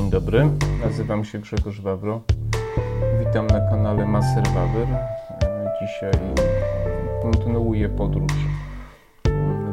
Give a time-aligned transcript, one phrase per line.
[0.00, 0.50] Dzień dobry,
[0.84, 2.20] nazywam się Grzegorz Wawro.
[3.18, 4.88] Witam na kanale Maser Wawer.
[5.80, 6.12] Dzisiaj
[7.22, 8.32] kontynuuję podróż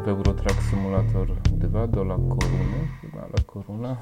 [0.04, 2.88] w Eurotrack Simulator 2 do La Coruny.
[3.00, 3.96] Chyba La Coruna.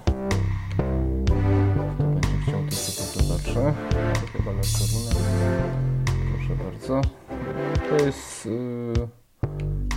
[1.94, 3.74] Kto będzie chciał, to sobie zobaczę.
[4.32, 5.10] Chyba La Coruna.
[6.34, 7.00] Proszę bardzo.
[7.88, 9.08] To jest yy,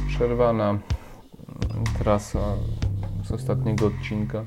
[0.07, 2.39] przerwana yy, trasa
[3.23, 4.45] z ostatniego odcinka.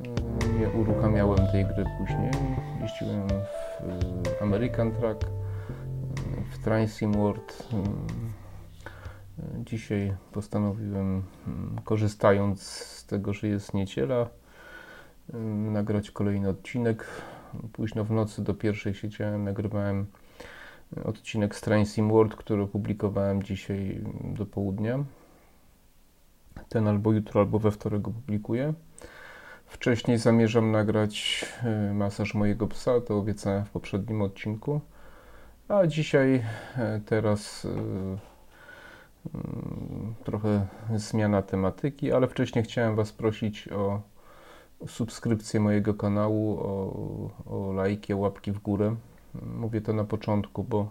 [0.00, 2.30] Yy, Nie uruchamiałem tej gry później.
[2.80, 3.32] Jeździłem w
[4.26, 5.26] yy, American Track,
[6.50, 7.68] w Transim World.
[7.72, 14.28] Yy, Dzisiaj postanowiłem, yy, korzystając z tego, że jest niedziela,
[15.72, 17.06] nagrać kolejny odcinek.
[17.72, 20.06] Późno w nocy do pierwszej siedziałem, nagrywałem
[21.04, 25.04] odcinek z Transim World, który opublikowałem dzisiaj do południa.
[26.68, 28.74] Ten albo jutro, albo we wtorek go publikuję.
[29.70, 34.80] Wcześniej zamierzam nagrać e, masaż mojego psa, to obiecałem w poprzednim odcinku.
[35.68, 36.44] A dzisiaj,
[36.76, 38.18] e, teraz e, mm,
[40.24, 44.00] trochę zmiana tematyki, ale wcześniej chciałem Was prosić o
[44.86, 48.96] subskrypcję mojego kanału, o, o lajki, łapki w górę.
[49.56, 50.90] Mówię to na początku, bo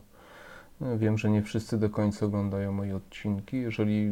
[0.98, 3.58] wiem, że nie wszyscy do końca oglądają moje odcinki.
[3.58, 4.12] Jeżeli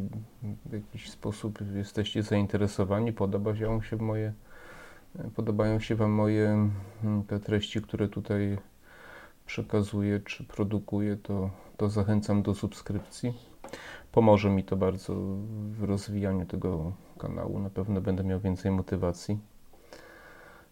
[0.65, 4.33] w jakiś sposób jesteście zainteresowani, podoba się moje
[5.35, 6.69] podobają się Wam moje
[7.03, 8.57] mm, te treści, które tutaj
[9.45, 13.33] przekazuję czy produkuję, to, to zachęcam do subskrypcji.
[14.11, 15.13] Pomoże mi to bardzo
[15.71, 17.59] w rozwijaniu tego kanału.
[17.59, 19.39] Na pewno będę miał więcej motywacji.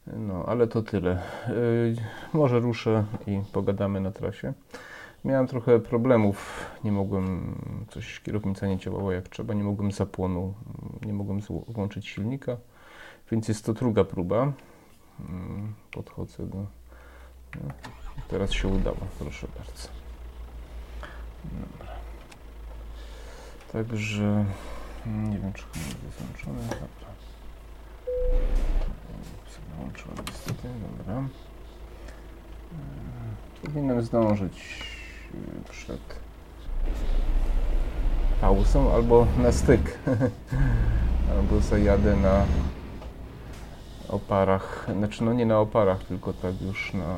[0.08, 1.22] No, ale to tyle.
[1.47, 1.95] Yy,
[2.33, 4.53] może ruszę i pogadamy na trasie.
[5.25, 6.66] Miałem trochę problemów.
[6.83, 7.56] Nie mogłem,
[7.89, 10.53] coś kierownica nie działała jak trzeba, nie mogłem zapłonu,
[11.06, 12.58] nie mogłem włączyć silnika.
[13.31, 14.52] Więc jest to druga próba.
[15.30, 16.66] Mm, Podchodzę do.
[18.28, 19.88] Teraz się udało, proszę bardzo.
[21.44, 21.94] Dobra.
[23.74, 24.46] Także
[25.06, 26.68] mm, nie wiem, czy komputer jest włączony.
[26.68, 26.86] Dobra.
[29.78, 31.18] Włączyłem niestety, dobra.
[31.18, 31.30] Mm,
[33.66, 34.84] Powinienem zdążyć
[35.34, 36.19] y, przed
[38.42, 40.00] pauzą albo na styk.
[41.38, 42.46] albo zajadę na
[44.10, 47.16] oparach, znaczy no nie na oparach, tylko tak już na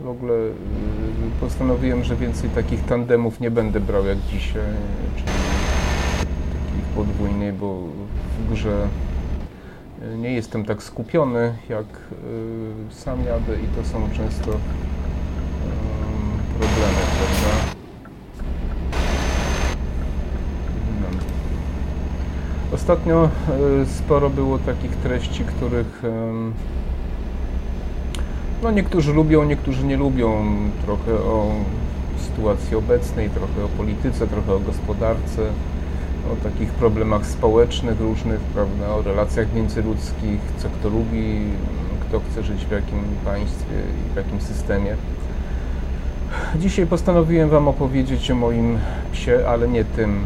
[0.00, 0.52] w ogóle y,
[1.40, 4.62] postanowiłem, że więcej takich tandemów nie będę brał jak dzisiaj,
[5.16, 5.28] czyli
[6.52, 7.78] takich podwójnych, bo
[8.38, 8.88] w grze
[10.18, 11.86] nie jestem tak skupiony jak
[12.90, 14.50] y, sam jadę i to są często
[16.58, 17.76] problemy, prawda?
[22.86, 26.02] Ostatnio e, sporo było takich treści, których
[28.62, 30.44] no niektórzy lubią, niektórzy nie lubią.
[30.84, 31.52] Trochę o
[32.18, 35.42] sytuacji obecnej, trochę o polityce, trochę o gospodarce,
[36.32, 41.40] o takich problemach społecznych różnych, prawda, o relacjach międzyludzkich, co kto lubi,
[42.00, 43.74] kto chce żyć w jakim państwie
[44.08, 44.96] i w jakim systemie.
[46.56, 48.78] Dzisiaj postanowiłem Wam opowiedzieć o moim
[49.12, 50.24] psie, ale nie tym,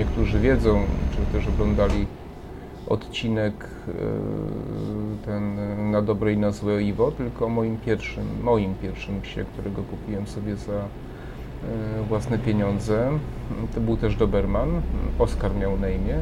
[0.00, 2.06] niektórzy wiedzą, czy też oglądali
[2.88, 3.92] odcinek e,
[5.26, 5.56] ten
[5.90, 10.86] na dobrej nazwę Iwo, tylko moim pierwszym, moim pierwszym psie, którego kupiłem sobie za e,
[12.08, 13.10] własne pieniądze.
[13.74, 14.82] To był też Doberman,
[15.18, 16.14] Oskar miał na imię.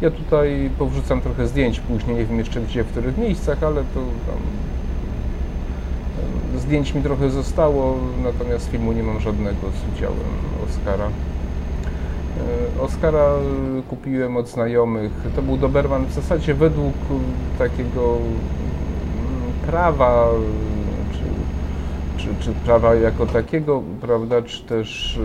[0.00, 4.00] Ja tutaj powrzucam trochę zdjęć później, nie wiem jeszcze gdzie, w których miejscach, ale to
[4.00, 4.40] tam
[6.54, 10.18] e, zdjęć mi trochę zostało, natomiast filmu nie mam żadnego z udziałem
[10.66, 11.08] Oskara.
[12.38, 13.34] E, Oscara
[13.90, 15.12] kupiłem od znajomych.
[15.36, 16.94] To był Doberman w zasadzie według
[17.58, 20.28] takiego mm, prawa,
[21.12, 25.20] czy, czy, czy prawa jako takiego, prawda, czy też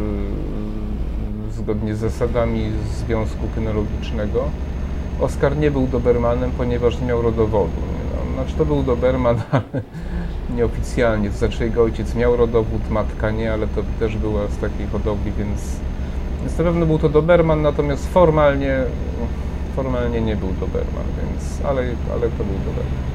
[1.52, 4.44] e, zgodnie z zasadami Związku Kynologicznego.
[5.22, 7.82] Oskar nie był Dobermanem, ponieważ nie miał rodowodu.
[8.16, 9.82] No, znaczy to był Doberman, ale
[10.56, 11.30] nieoficjalnie.
[11.30, 15.32] To znaczy jego ojciec miał rodowód, matka nie, ale to też była z takiej hodowli,
[15.32, 15.62] więc
[16.54, 18.78] pewno był to Doberman, natomiast formalnie,
[19.76, 23.10] formalnie nie był Doberman, więc, ale, ale to był Doberman.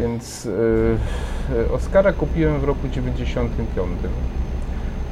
[0.00, 3.88] Więc yy, Oscara kupiłem w roku 95.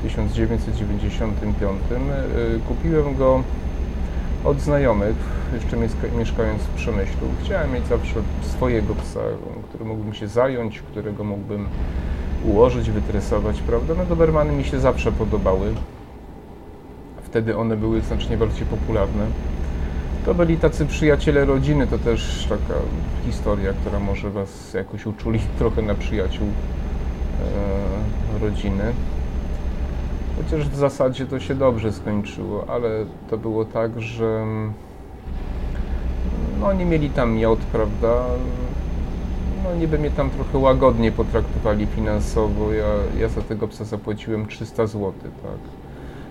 [0.02, 1.81] 1995.
[1.90, 3.43] Yy, kupiłem go
[4.44, 5.16] od znajomych,
[5.55, 5.76] jeszcze
[6.19, 7.28] mieszkając w Przemyślu.
[7.44, 9.20] Chciałem mieć zawsze swojego psa,
[9.69, 11.69] który mógłbym się zająć, którego mógłbym
[12.44, 13.94] ułożyć, wytresować, prawda?
[13.99, 15.75] No Dobermany mi się zawsze podobały
[17.31, 19.27] wtedy one były znacznie bardziej popularne.
[20.25, 22.81] To byli tacy przyjaciele rodziny, to też taka
[23.25, 26.47] historia, która może Was jakoś uczuli trochę na przyjaciół
[28.37, 28.85] e, rodziny.
[30.37, 32.88] Chociaż w zasadzie to się dobrze skończyło, ale
[33.31, 34.73] to było tak, że mm,
[36.61, 38.25] no, oni mieli tam miot, prawda?
[39.65, 42.73] No niby mnie tam trochę łagodnie potraktowali finansowo.
[42.73, 42.87] Ja,
[43.19, 45.89] ja za tego psa zapłaciłem 300 zł, tak.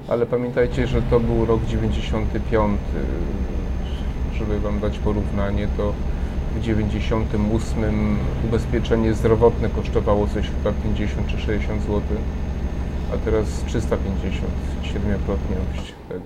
[0.09, 2.79] Ale pamiętajcie, że to był rok 95.
[4.33, 5.93] Żeby Wam dać porównanie, to
[6.55, 12.01] w 98 ubezpieczenie zdrowotne kosztowało coś chyba 50 czy 60 zł,
[13.13, 14.51] a teraz 350,
[14.81, 16.25] siedmiokrotność tego.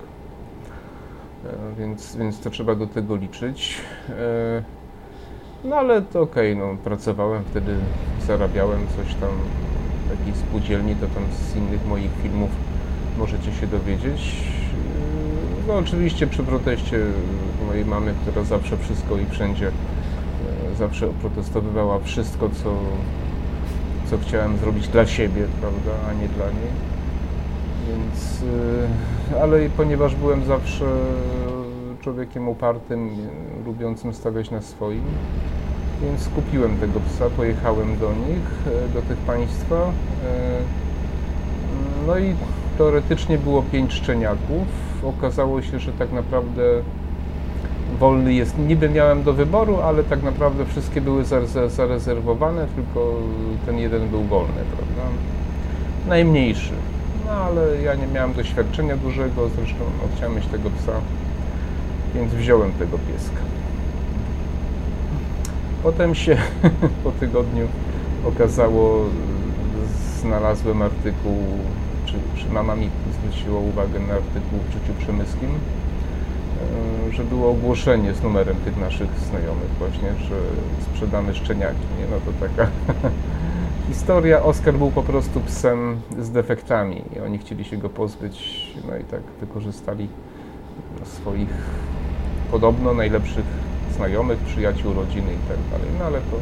[1.44, 3.80] E, więc, więc to trzeba do tego liczyć.
[4.08, 4.62] E,
[5.64, 7.76] no ale to okej, okay, no pracowałem wtedy,
[8.26, 9.30] zarabiałem coś tam
[10.06, 12.50] w takiej spółdzielni, to tam z innych moich filmów
[13.18, 14.36] możecie się dowiedzieć.
[15.68, 16.98] No oczywiście przy proteście
[17.66, 22.76] mojej mamy, która zawsze wszystko i wszędzie e, zawsze protestowywała wszystko, co,
[24.10, 26.72] co chciałem zrobić dla siebie, prawda, a nie dla niej.
[27.88, 28.44] Więc,
[29.32, 30.84] e, ale ponieważ byłem zawsze
[32.00, 33.10] człowiekiem upartym,
[33.66, 35.04] lubiącym stawiać na swoim,
[36.02, 39.92] więc kupiłem tego psa, pojechałem do nich, e, do tych państwa.
[42.06, 42.34] No i
[42.78, 44.66] teoretycznie było pięć szczeniaków.
[45.04, 46.62] Okazało się, że tak naprawdę
[47.98, 48.58] wolny jest.
[48.58, 51.24] Niby miałem do wyboru, ale tak naprawdę wszystkie były
[51.68, 53.14] zarezerwowane, tylko
[53.66, 55.10] ten jeden był wolny, prawda?
[56.08, 56.72] Najmniejszy.
[57.26, 60.92] No ale ja nie miałem doświadczenia dużego, zresztą no, chciałem mieć tego psa,
[62.14, 63.40] więc wziąłem tego pieska.
[65.82, 66.36] Potem się
[67.04, 67.66] po tygodniu
[68.28, 69.04] okazało,
[70.20, 71.36] znalazłem artykuł
[72.14, 75.50] czy, czy mama mi zwróciła uwagę na artykuł w Życiu Przemyskim,
[77.08, 80.36] e, że było ogłoszenie z numerem tych naszych znajomych właśnie, że
[80.84, 82.06] sprzedamy szczeniaki, nie?
[82.10, 82.70] No to taka
[83.88, 84.42] historia.
[84.42, 89.04] Oskar był po prostu psem z defektami i oni chcieli się go pozbyć, no i
[89.04, 90.08] tak wykorzystali
[91.04, 91.54] swoich
[92.50, 93.44] podobno najlepszych
[93.96, 95.88] znajomych, przyjaciół, rodziny i tak dalej.
[95.98, 96.36] No ale to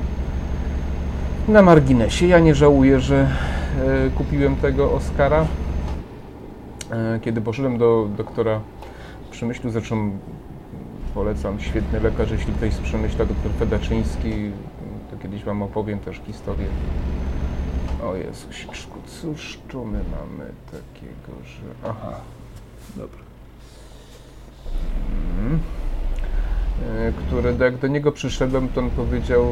[1.49, 2.27] na marginesie.
[2.27, 3.31] Ja nie żałuję, że
[4.07, 5.47] e, kupiłem tego Oscara.
[6.93, 8.61] E, kiedy poszedłem do doktora
[9.31, 10.19] Przemyślu, zresztą
[11.15, 14.51] polecam, świetny lekarz, jeśli ktoś z Przemyśla, doktor Fedaczyński,
[15.11, 16.67] to kiedyś Wam opowiem też historię.
[18.05, 21.91] O Jezusiczku, cóż tu my mamy takiego, że...
[21.91, 22.21] Aha,
[22.97, 23.21] dobra.
[25.37, 25.61] Hmm.
[27.27, 29.47] Który, jak do niego przyszedłem, to on powiedział,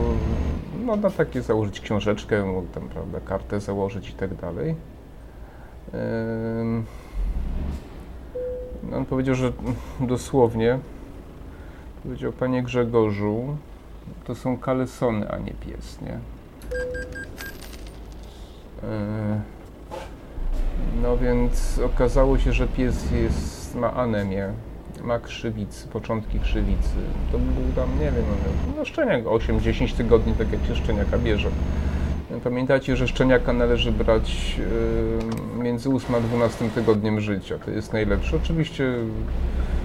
[0.87, 4.75] no na takie założyć książeczkę, tam, prawda, kartę założyć i tak dalej.
[8.97, 9.53] On powiedział, że
[10.01, 10.79] dosłownie
[12.03, 13.57] powiedział, panie Grzegorzu,
[14.25, 16.19] to są kalesony, a nie pies, nie?
[21.03, 24.49] No więc okazało się, że pies jest, ma anemię,
[25.03, 26.97] ma krzywicy, początki krzywicy.
[27.33, 28.25] To był tam, nie wiem,
[28.77, 31.51] no szczeniak 8-10 tygodni, tak jak się szczeniaka bierze.
[32.45, 34.57] Pamiętajcie, że szczeniaka należy brać
[35.59, 37.59] między 8 a 12 tygodniem życia.
[37.59, 38.37] To jest najlepsze.
[38.37, 38.95] Oczywiście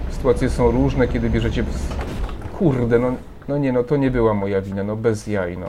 [0.09, 1.63] sytuacje są różne, kiedy bierzecie...
[2.57, 3.15] Kurde, no,
[3.47, 5.67] no nie, no to nie była moja wina, no bez jaj, no.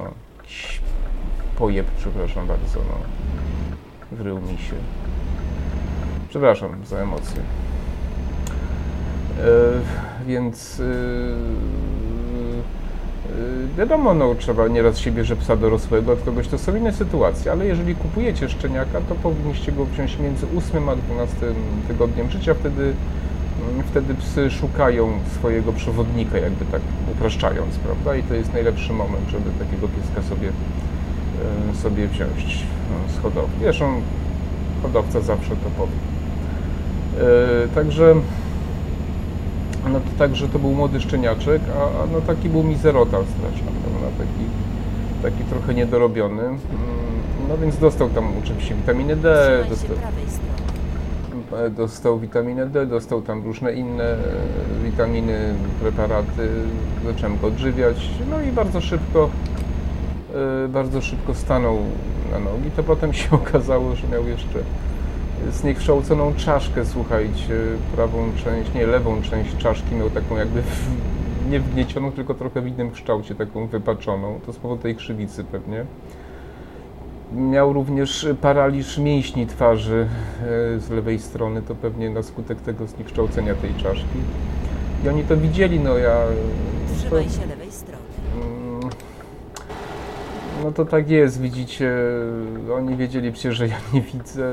[1.58, 2.96] Pojeb, przepraszam bardzo, no.
[4.16, 4.74] Wrył mi się.
[6.28, 7.40] Przepraszam za emocje.
[9.40, 10.80] E, więc...
[10.80, 12.05] Y,
[13.78, 17.66] wiadomo, no, trzeba nieraz się bierze psa dorosłego od kogoś, to są inne sytuacje, ale
[17.66, 21.36] jeżeli kupujecie szczeniaka, to powinniście go wziąć między 8 a 12
[21.88, 26.80] tygodniem życia, wtedy, mm, wtedy psy szukają swojego przewodnika, jakby tak
[27.12, 28.16] upraszczając, prawda?
[28.16, 33.58] I to jest najlepszy moment, żeby takiego pieska sobie, y, sobie wziąć no, z hodowli.
[33.62, 34.00] Zresztą
[34.82, 35.92] hodowca zawsze to powie.
[37.64, 38.14] Y, także
[39.92, 44.18] no to także to był młody szczeniaczek, a, a no taki był mizerotal straszny, prawda,
[44.18, 44.44] taki,
[45.22, 46.42] taki trochę niedorobiony.
[46.42, 46.58] Mm,
[47.48, 49.96] no więc dostał tam oczywiście witaminę D, dostał,
[51.70, 54.18] dostał witaminę D, dostał tam różne inne e,
[54.84, 56.48] witaminy, preparaty,
[57.06, 59.30] zacząłem go odżywiać, no i bardzo szybko,
[60.64, 61.78] e, bardzo szybko stanął
[62.32, 62.70] na nogi.
[62.76, 64.58] To potem się okazało, że miał jeszcze
[65.50, 67.54] zniekształconą czaszkę, słuchajcie,
[67.94, 70.90] prawą część, nie, lewą część czaszki miał taką jakby w,
[71.50, 74.40] nie wgniecioną, tylko trochę w innym kształcie, taką wypaczoną.
[74.46, 75.84] To z powodu tej krzywicy pewnie.
[77.32, 80.08] Miał również paraliż mięśni twarzy
[80.76, 84.18] e, z lewej strony, to pewnie na skutek tego zniekształcenia tej czaszki.
[85.04, 86.16] I oni to widzieli, no ja...
[86.98, 87.55] Trzymaj się
[90.64, 91.92] No to tak jest, widzicie,
[92.74, 94.52] oni wiedzieli przecież, że ja nie widzę.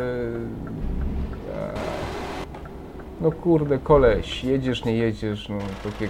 [3.22, 6.08] No kurde, koleś, jedziesz, nie jedziesz, no takie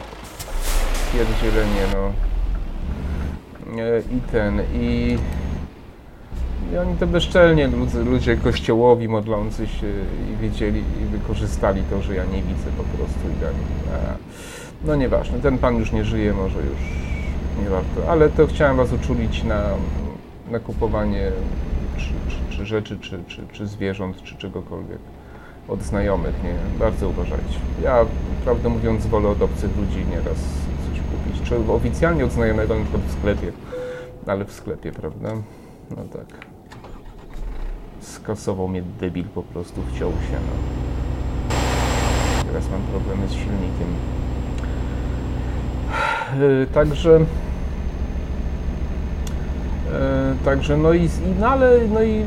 [1.14, 2.12] pierdzielenie, no.
[3.82, 5.18] E, I ten, i...
[6.74, 9.88] I oni to bezczelnie, ludzie, ludzie kościołowi modlący się
[10.34, 13.56] i wiedzieli i wykorzystali to, że ja nie widzę po prostu i dali.
[13.94, 14.18] A,
[14.88, 17.13] no nieważne, ten pan już nie żyje, może już
[17.62, 19.64] nie warto, ale to chciałem was uczulić na,
[20.52, 21.32] na kupowanie
[21.98, 25.00] czy, czy, czy rzeczy, czy, czy, czy zwierząt, czy czegokolwiek
[25.68, 26.80] od znajomych, nie?
[26.80, 27.60] Bardzo uważajcie.
[27.84, 28.06] Ja,
[28.44, 30.38] prawdę mówiąc, wolę od obcych ludzi nieraz
[30.90, 33.52] coś kupić, czy oficjalnie od znajomego, na przykład w sklepie,
[34.28, 35.30] ale w sklepie, prawda?
[35.90, 36.46] No tak.
[38.02, 40.84] Skasował mnie debil po prostu, wciął się, no.
[42.48, 43.88] Teraz mam problemy z silnikiem.
[46.40, 47.20] Yy, Także.
[49.94, 51.10] e, Także no i,
[51.40, 52.24] no ale no i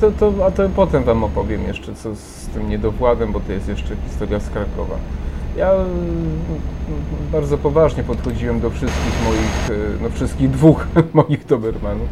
[0.00, 3.68] to, to, a to potem wam opowiem jeszcze co z tym niedowładem, bo to jest
[3.68, 4.94] jeszcze historia z Krakowa.
[5.56, 5.70] Ja
[7.32, 12.08] bardzo poważnie podchodziłem do wszystkich moich, e, no wszystkich dwóch moich Dobermanów,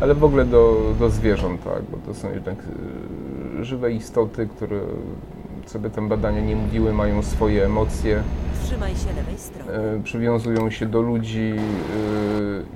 [0.00, 2.56] ale w ogóle do, do zwierząt, tak, bo to są jednak
[3.60, 4.80] e, żywe istoty, które
[5.70, 8.22] sobie tam badania nie mówiły, mają swoje emocje
[8.64, 9.72] Trzymaj się lewej strony.
[9.72, 11.54] e, przywiązują się do ludzi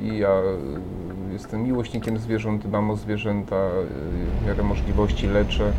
[0.00, 3.56] e, i ja e, jestem miłośnikiem zwierząt, dbam o zwierzęta,
[4.42, 5.72] w miarę możliwości leczę.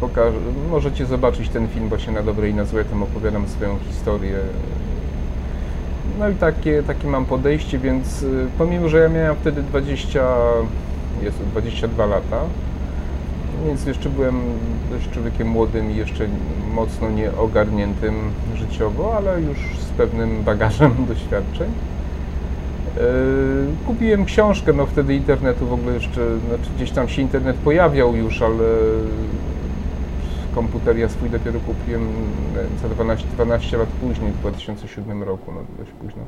[0.00, 0.34] Pokaż,
[0.70, 4.36] możecie zobaczyć ten film właśnie na dobrej nazwie, tam opowiadam swoją historię.
[6.18, 8.24] No i takie, takie mam podejście, więc
[8.58, 10.24] pomimo, że ja miałem wtedy 20,
[11.22, 12.40] jest 22 lata,
[13.66, 14.40] więc jeszcze byłem
[14.90, 16.28] dość człowiekiem młodym i jeszcze
[16.74, 18.14] mocno nieogarniętym
[18.54, 21.70] życiowo, ale już z pewnym bagażem doświadczeń.
[22.96, 23.02] Yy,
[23.86, 28.42] Kupiłem książkę, no wtedy internetu w ogóle jeszcze, znaczy gdzieś tam się internet pojawiał już,
[28.42, 28.64] ale
[30.54, 32.08] komputer ja swój dopiero kupiłem
[32.82, 36.22] za 12, 12 lat później, w 2007 roku, no dość późno.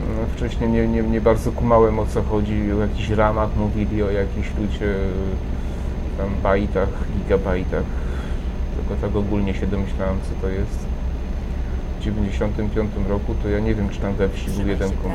[0.00, 4.10] No, Wcześniej nie, nie, nie bardzo kumałem o co chodzi, o jakichś ramach mówili, o
[4.10, 4.94] jakichś ludzie
[6.18, 7.84] tam bajtach, gigabajtach.
[8.76, 10.78] Tylko tak ogólnie się domyślałem, co to jest.
[12.00, 15.12] W 95 roku to ja nie wiem, czy tam we wsi był jeden kom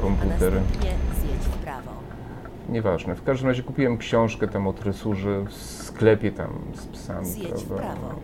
[0.00, 0.52] komputer.
[2.68, 3.14] Nieważne.
[3.14, 7.74] W każdym razie kupiłem książkę tam o tresurze w sklepie tam z psami, prawda?
[7.74, 8.14] prawo.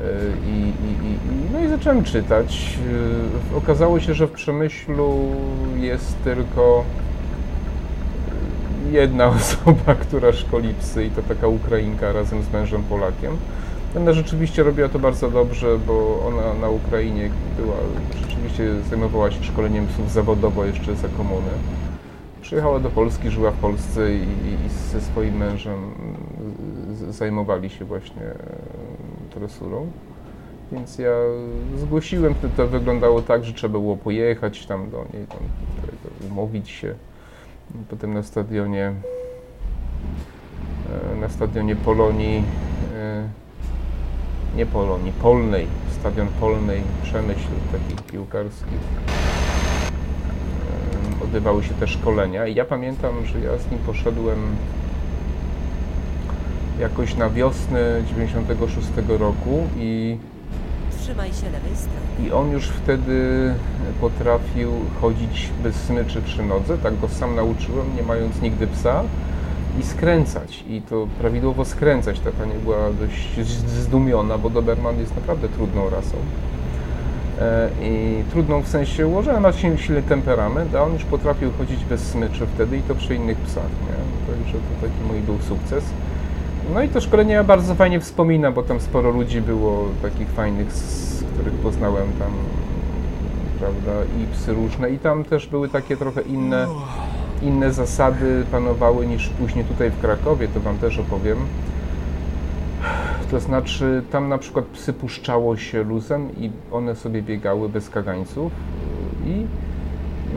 [0.00, 2.78] E, I, i, i, no i zacząłem czytać.
[3.52, 5.18] E, Okazało się, że w Przemyślu
[5.76, 6.84] jest tylko
[8.92, 13.36] jedna osoba, która szkoli psy i to taka Ukrainka razem z mężem Polakiem.
[13.96, 17.74] Ona rzeczywiście robiła to bardzo dobrze, bo ona na Ukrainie była,
[18.20, 21.50] rzeczywiście zajmowała się szkoleniem psów zawodowo jeszcze za komuny.
[22.42, 25.78] Przyjechała do Polski, żyła w Polsce i, i ze swoim mężem
[27.10, 28.22] zajmowali się właśnie
[29.30, 29.86] tresurą.
[30.72, 31.12] Więc ja
[31.76, 35.38] zgłosiłem, to, to wyglądało tak, że trzeba było pojechać tam do niej, tam,
[36.30, 36.94] umówić się.
[37.90, 38.92] Potem na stadionie
[41.12, 42.44] e, na stadionie Polonii
[42.94, 43.28] e,
[44.56, 45.66] nie Polonii, Polnej,
[46.00, 48.70] stadion Polnej, Przemyśl taki piłkarski.
[48.70, 48.76] Em,
[51.22, 54.38] odbywały się te szkolenia i ja pamiętam, że ja z nim poszedłem
[56.80, 60.16] jakoś na wiosnę 96 roku i,
[61.10, 62.28] Trzymaj się lewej strony.
[62.28, 63.14] i on już wtedy
[64.00, 69.02] potrafił chodzić bez smyczy przy nodze, tak go sam nauczyłem, nie mając nigdy psa
[69.80, 72.20] i skręcać i to prawidłowo skręcać.
[72.20, 76.16] Ta pani była dość zdumiona, bo Doberman jest naprawdę trudną rasą.
[77.40, 82.00] E, I trudną w sensie ułożenia, ma silny temperament, a on już potrafił chodzić bez
[82.00, 84.34] smyczy wtedy i to przy innych psach, nie?
[84.34, 85.84] Także to taki mój był sukces.
[86.74, 90.72] No i to szkolenie ja bardzo fajnie wspominam, bo tam sporo ludzi było takich fajnych,
[90.72, 92.32] z których poznałem tam,
[93.58, 96.66] prawda, i psy różne i tam też były takie trochę inne,
[97.42, 101.38] inne zasady panowały niż później tutaj w Krakowie, to wam też opowiem.
[103.30, 108.52] To znaczy, tam na przykład psy puszczało się luzem i one sobie biegały bez kagańców
[109.26, 109.46] i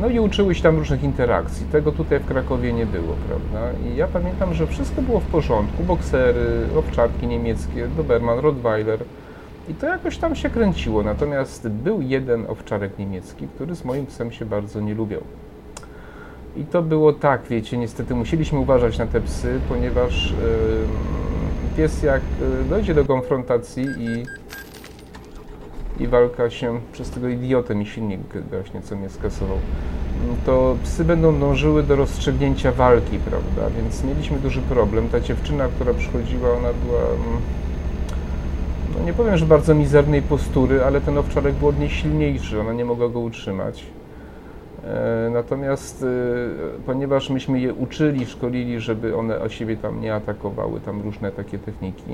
[0.02, 1.66] no i uczyły się tam różnych interakcji.
[1.72, 3.80] Tego tutaj w Krakowie nie było, prawda?
[3.80, 5.84] I ja pamiętam, że wszystko było w porządku.
[5.84, 9.00] Boksery, owczarki niemieckie, Doberman, Rottweiler.
[9.70, 11.04] I to jakoś tam się kręciło.
[11.04, 15.22] Natomiast był jeden owczarek niemiecki, który z moim psem się bardzo nie lubiał.
[16.58, 20.38] I to było tak, wiecie, niestety musieliśmy uważać na te psy, ponieważ ym,
[21.78, 22.22] pies jak
[22.62, 24.26] y, dojdzie do konfrontacji i,
[26.04, 29.58] i walka się przez tego idiotę mi silnik gaśnie, co mnie skasował,
[30.24, 33.76] mm, to psy będą dążyły do rozstrzygnięcia walki, prawda?
[33.78, 35.10] Więc mieliśmy duży problem.
[35.10, 37.42] Ta dziewczyna, która przychodziła, ona była, mm,
[38.98, 42.74] no nie powiem, że bardzo mizernej postury, ale ten owczarek był od niej silniejszy, ona
[42.74, 43.84] nie mogła go utrzymać.
[44.84, 46.06] E, Natomiast e,
[46.86, 51.58] ponieważ myśmy je uczyli, szkolili, żeby one o siebie tam nie atakowały, tam różne takie
[51.60, 52.12] techniki,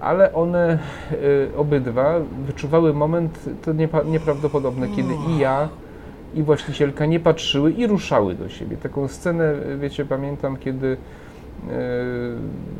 [0.00, 0.78] ale one
[1.12, 2.14] e, obydwa
[2.46, 5.68] wyczuwały moment to niepa- nieprawdopodobne, kiedy i ja,
[6.34, 8.76] i właścicielka nie patrzyły i ruszały do siebie.
[8.76, 10.96] Taką scenę, wiecie, pamiętam, kiedy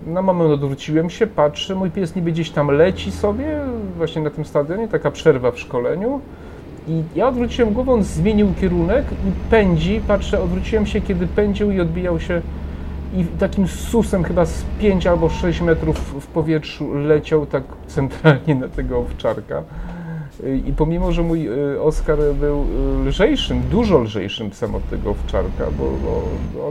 [0.07, 3.61] e, na moment odwróciłem się, patrzę, mój pies niby gdzieś tam leci sobie,
[3.97, 6.21] właśnie na tym stadionie, taka przerwa w szkoleniu.
[6.89, 10.01] I ja odwróciłem głową, on zmienił kierunek i pędzi.
[10.09, 12.43] Patrzę, odwróciłem się, kiedy pędził i odbijał się
[13.17, 18.69] i takim susem chyba z 5 albo 6 metrów w powietrzu leciał tak centralnie na
[18.69, 19.63] tego owczarka.
[20.67, 22.65] I pomimo, że mój y, Oskar był
[23.05, 25.67] y, lżejszym, dużo lżejszym psem od tego owczarka,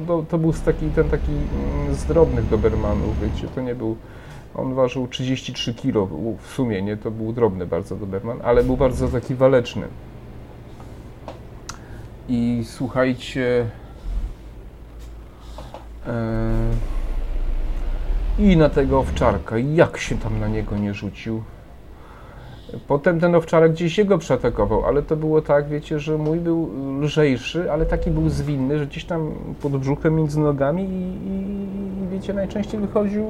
[0.08, 3.96] bo, to, był taki, ten taki mm, z drobnych dobermanów, wiecie, to nie był,
[4.56, 9.08] on ważył 33 kg w sumie, nie, to był drobny bardzo doberman, ale był bardzo
[9.08, 9.88] taki waleczny.
[12.30, 13.66] I słuchajcie,
[18.40, 21.44] i na tego owczarka, jak się tam na niego nie rzucił.
[22.88, 26.72] Potem ten owczarek gdzieś jego przeatakował, ale to było tak, wiecie, że mój był
[27.02, 29.32] lżejszy, ale taki był zwinny, że gdzieś tam
[29.62, 33.26] pod brzuchem między nogami i, i, i wiecie, najczęściej wychodził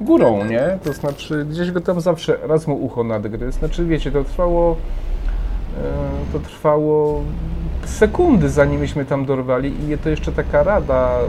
[0.00, 0.78] górą, nie?
[0.84, 3.58] To znaczy gdzieś go tam zawsze raz mu ucho nadgryzł.
[3.58, 4.76] Znaczy wiecie, to trwało
[5.78, 7.22] e, to trwało
[7.88, 11.24] sekundy zanim myśmy tam dorwali i to jeszcze taka rada, e,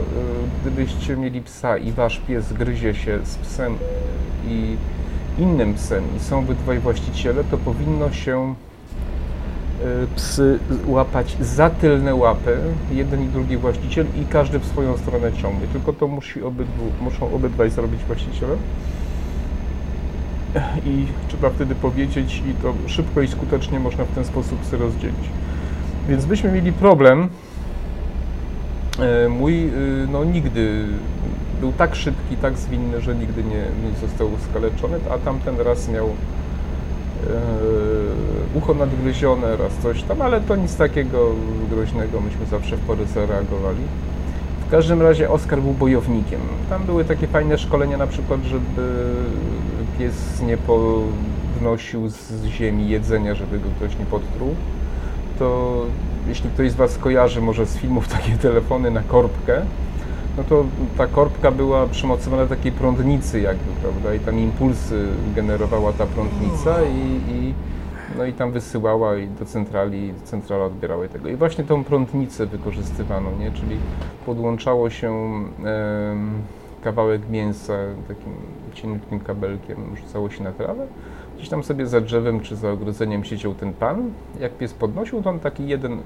[0.60, 3.76] gdybyście mieli psa i wasz pies gryzie się z psem
[4.48, 4.76] i
[5.38, 8.54] innym psem i są obydwaj właściciele, to powinno się
[9.84, 12.58] e, psy łapać za tylne łapy,
[12.92, 15.66] jeden i drugi właściciel i każdy w swoją stronę ciągnie.
[15.66, 18.56] Tylko to musi obydwu, muszą obydwaj zrobić właściciele.
[20.86, 25.28] I trzeba wtedy powiedzieć i to szybko i skutecznie można w ten sposób psy rozdzielić.
[26.08, 27.28] Więc byśmy mieli problem.
[28.98, 30.84] E, Mój y, no nigdy
[31.60, 36.06] był tak szybki, tak zwinny, że nigdy nie, nie został skaleczony, a tamten raz miał
[36.06, 36.10] e,
[38.54, 41.32] ucho nadgryzione, raz coś tam, ale to nic takiego
[41.70, 43.82] groźnego, myśmy zawsze w porę zareagowali.
[44.66, 46.40] W każdym razie Oskar był bojownikiem.
[46.70, 48.82] Tam były takie fajne szkolenia, na przykład, żeby
[49.98, 54.54] pies nie podnosił z ziemi jedzenia, żeby go ktoś nie podtruł.
[55.38, 55.76] To
[56.28, 59.62] jeśli ktoś z Was kojarzy może z filmów takie telefony na korbkę,
[60.36, 60.64] no to
[60.98, 66.82] ta korbka była przymocowana do takiej prądnicy jakby, prawda, i tam impulsy generowała ta prądnica
[66.82, 67.54] i, i
[68.18, 71.28] no i tam wysyłała i do centrali, centrala odbierała tego.
[71.28, 73.52] I właśnie tą prądnicę wykorzystywano, nie?
[73.52, 73.76] Czyli
[74.26, 76.30] podłączało się em,
[76.84, 77.72] kawałek mięsa
[78.08, 78.32] takim
[78.74, 80.86] cienkim kabelkiem, rzucało się na trawę.
[81.36, 84.10] Gdzieś tam sobie za drzewem czy za ogrodzeniem siedział ten pan.
[84.40, 85.98] Jak pies podnosił, to on taki jeden,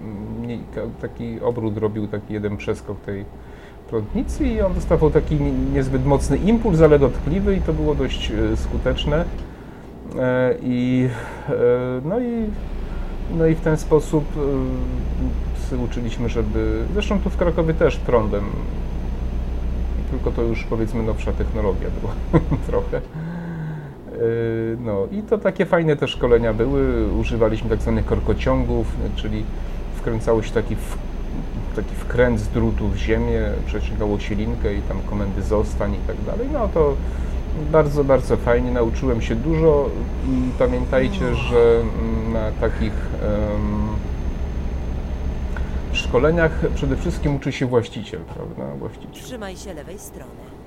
[1.00, 3.24] taki obrót robił, taki jeden przeskok tej
[3.90, 8.30] prądnicy i on dostawał taki nie- niezbyt mocny impuls, ale dotkliwy i to było dość
[8.30, 9.24] e, skuteczne.
[10.18, 11.08] E, I,
[11.48, 11.52] e,
[12.04, 12.46] no, i,
[13.38, 14.24] no i w ten sposób
[15.84, 16.82] uczyliśmy, żeby.
[16.92, 18.44] Zresztą tu w Krakowie też prądem,
[20.10, 23.00] tylko to już powiedzmy nowsza technologia była trochę.
[24.20, 24.22] E,
[24.84, 27.12] No i to takie fajne te szkolenia były.
[27.12, 29.44] Używaliśmy tak zwanych korkociągów, czyli
[29.96, 30.96] wkręcało się taki, w,
[31.76, 36.16] taki wkręt z drutu w ziemię, przeciągało się linkę i tam komendy zostań i tak
[36.26, 36.48] dalej.
[36.52, 36.94] No to
[37.72, 38.70] bardzo, bardzo fajnie.
[38.72, 39.90] Nauczyłem się dużo
[40.28, 43.88] i pamiętajcie, że mm, na takich em,
[45.92, 48.74] szkoleniach przede wszystkim uczy się właściciel, prawda?
[48.78, 49.12] Właściciel.
[49.24, 50.59] Trzymaj się lewej strony.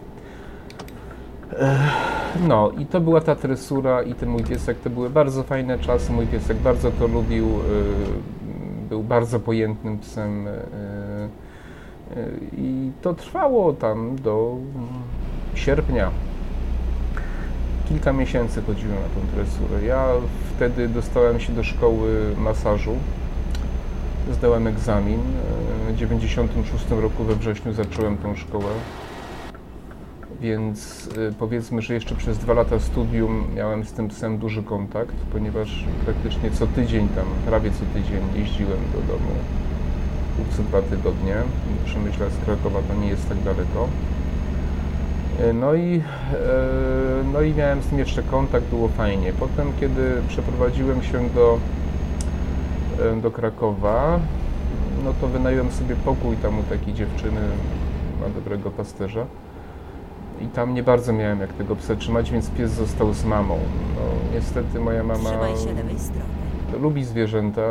[2.48, 6.12] No i to była ta tresura i ten mój piesek, to były bardzo fajne czasy,
[6.12, 13.74] mój piesek bardzo to lubił, y, był bardzo pojętnym psem y, y, i to trwało
[13.74, 14.88] tam do mm,
[15.56, 16.12] sierpnia.
[17.90, 19.86] Kilka miesięcy chodziłem na tą tresurę.
[19.86, 20.08] Ja
[20.56, 22.96] wtedy dostałem się do szkoły masażu,
[24.32, 25.20] zdałem egzamin.
[25.90, 28.70] W 96 roku we wrześniu zacząłem tą szkołę.
[30.44, 35.16] Więc y, powiedzmy, że jeszcze przez dwa lata studium miałem z tym psem duży kontakt,
[35.32, 39.36] ponieważ praktycznie co tydzień tam, prawie co tydzień jeździłem do domu
[40.58, 41.36] co dwa tygodnie.
[41.86, 43.88] Przemyśla z Krakowa to nie jest tak daleko.
[45.40, 46.02] E, No i, e,
[47.34, 49.34] no i miałem z tym jeszcze kontakt, było fajnie.
[49.34, 51.60] Potem, kiedy przeprowadziłem się do,
[53.22, 54.20] do Krakowa,
[55.04, 57.42] no to wynająłem sobie pokój tam u takiej dziewczyny,
[58.22, 59.26] ma dobrego pasterza.
[60.42, 63.60] I tam nie bardzo miałem jak tego psa trzymać, więc pies został z mamą.
[63.96, 64.02] No,
[64.36, 66.24] niestety moja mama Trzymaj się lewej strony.
[66.82, 67.62] lubi zwierzęta,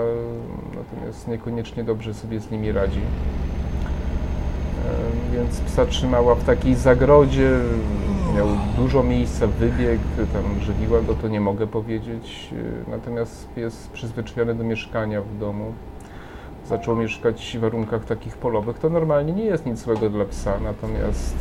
[0.77, 3.01] natomiast niekoniecznie dobrze sobie z nimi radzi.
[3.01, 3.03] E,
[5.37, 7.51] Więc psa trzymała w takiej zagrodzie,
[8.37, 8.47] miał
[8.77, 9.99] dużo miejsca, wybieg,
[10.33, 12.51] tam żywiła go, to nie mogę powiedzieć.
[12.87, 15.73] E, Natomiast pies przyzwyczajony do mieszkania w domu,
[16.69, 21.37] zaczął mieszkać w warunkach takich polowych, to normalnie nie jest nic złego dla psa, natomiast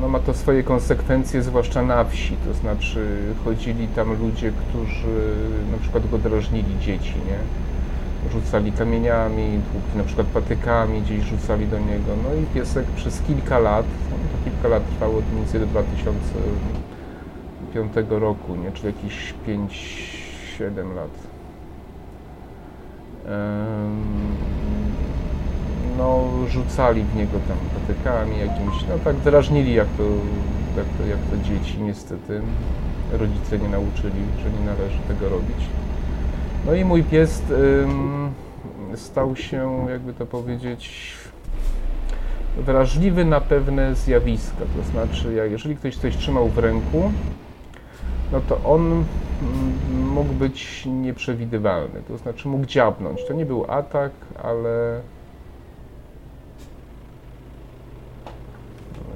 [0.00, 3.06] no, ma to swoje konsekwencje, zwłaszcza na wsi, to znaczy
[3.44, 5.34] chodzili tam ludzie, którzy
[5.72, 7.38] na przykład go drażnili, dzieci, nie?
[8.32, 12.16] Rzucali kamieniami, tłukli na przykład patykami, gdzieś rzucali do niego.
[12.24, 14.16] No i piesek przez kilka lat, to
[14.50, 18.72] kilka lat trwało od mniej do 2005 roku, nie?
[18.72, 21.10] Czyli jakieś 5-7 lat.
[23.26, 24.63] Em,
[25.98, 30.02] no, rzucali w niego tam patykami jakimś, no tak drażnili jak to,
[30.76, 32.40] jak to, jak to dzieci niestety.
[33.12, 35.56] Rodzice nie nauczyli, że nie należy tego robić.
[36.66, 38.32] No i mój pies ym,
[38.94, 41.12] stał się, jakby to powiedzieć,
[42.56, 44.64] wrażliwy na pewne zjawiska.
[44.76, 47.12] To znaczy, jak, jeżeli ktoś coś trzymał w ręku,
[48.32, 49.04] no to on mm,
[50.14, 52.02] mógł być nieprzewidywalny.
[52.08, 53.24] To znaczy mógł dziabnąć.
[53.28, 55.00] To nie był atak, ale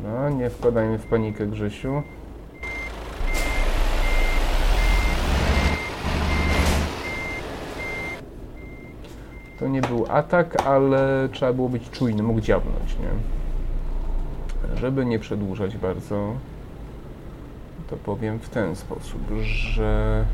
[0.02, 2.02] Dobra, nie wpadajmy w panikę, Grzesiu.
[9.58, 13.08] To nie był atak, ale trzeba było być czujnym, mógł dziabnąć, nie?
[14.76, 16.34] Żeby nie przedłużać bardzo,
[17.90, 20.24] to powiem w ten sposób, że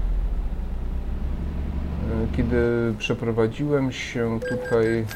[2.11, 5.07] e, kiedy przeprowadziłem się tutaj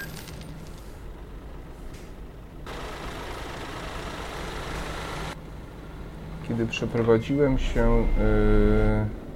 [6.49, 9.29] kiedy przeprowadziłem się yy,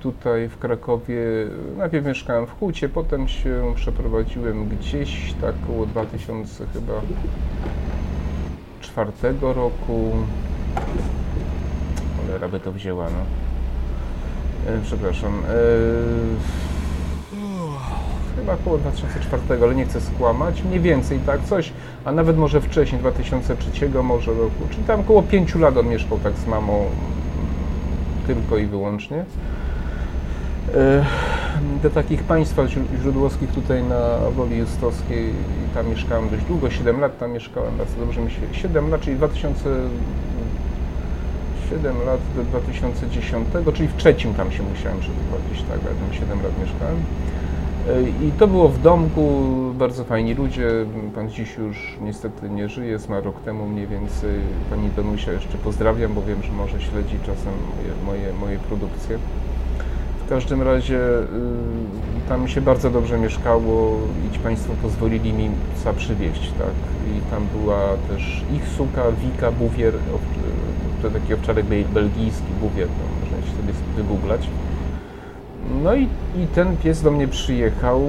[0.00, 1.20] tutaj w Krakowie,
[1.76, 6.92] najpierw mieszkałem w Hucie, potem się przeprowadziłem gdzieś tak około 2000 chyba
[8.80, 10.12] czwartego roku.
[12.16, 13.20] Cholera by to wzięła, no.
[14.72, 15.42] E, przepraszam.
[18.38, 21.72] Chyba około 2004, ale nie chcę skłamać, mniej więcej tak, coś,
[22.04, 26.32] a nawet może wcześniej, 2003 może roku, czyli tam około 5 lat on mieszkał tak
[26.34, 26.84] z mamą
[28.26, 29.24] tylko i wyłącznie.
[30.74, 31.04] E,
[31.82, 35.32] Do takich państwa źró- źródłowskich tutaj na Woli Justowskiej,
[35.74, 39.16] tam mieszkałem dość długo, 7 lat tam mieszkałem, bardzo dobrze mi się, 7 lat, czyli
[39.16, 39.70] 2000
[41.70, 46.42] 7 lat do 2010, czyli w trzecim tam się musiałem przeprowadzić, tak, ale tam 7
[46.42, 46.96] lat mieszkałem.
[48.22, 49.30] I to było w domku,
[49.78, 50.68] bardzo fajni ludzie.
[51.14, 54.30] Pan dziś już niestety nie żyje, zmarł rok temu mniej więcej.
[54.70, 59.18] Pani Danusia jeszcze pozdrawiam, bo wiem, że może śledzi czasem moje, moje, moje produkcje.
[60.26, 61.24] W każdym razie y,
[62.28, 63.96] tam się bardzo dobrze mieszkało
[64.28, 66.74] i ci Państwo pozwolili mi psa przywieźć, tak.
[67.16, 72.88] I tam była też ich suka, Wika, buwier, owcz- to taki owczarek bel- belgijski, buwier,
[72.88, 74.48] no, można się sobie wygooglać.
[75.82, 76.02] No i,
[76.36, 78.02] i ten pies do mnie przyjechał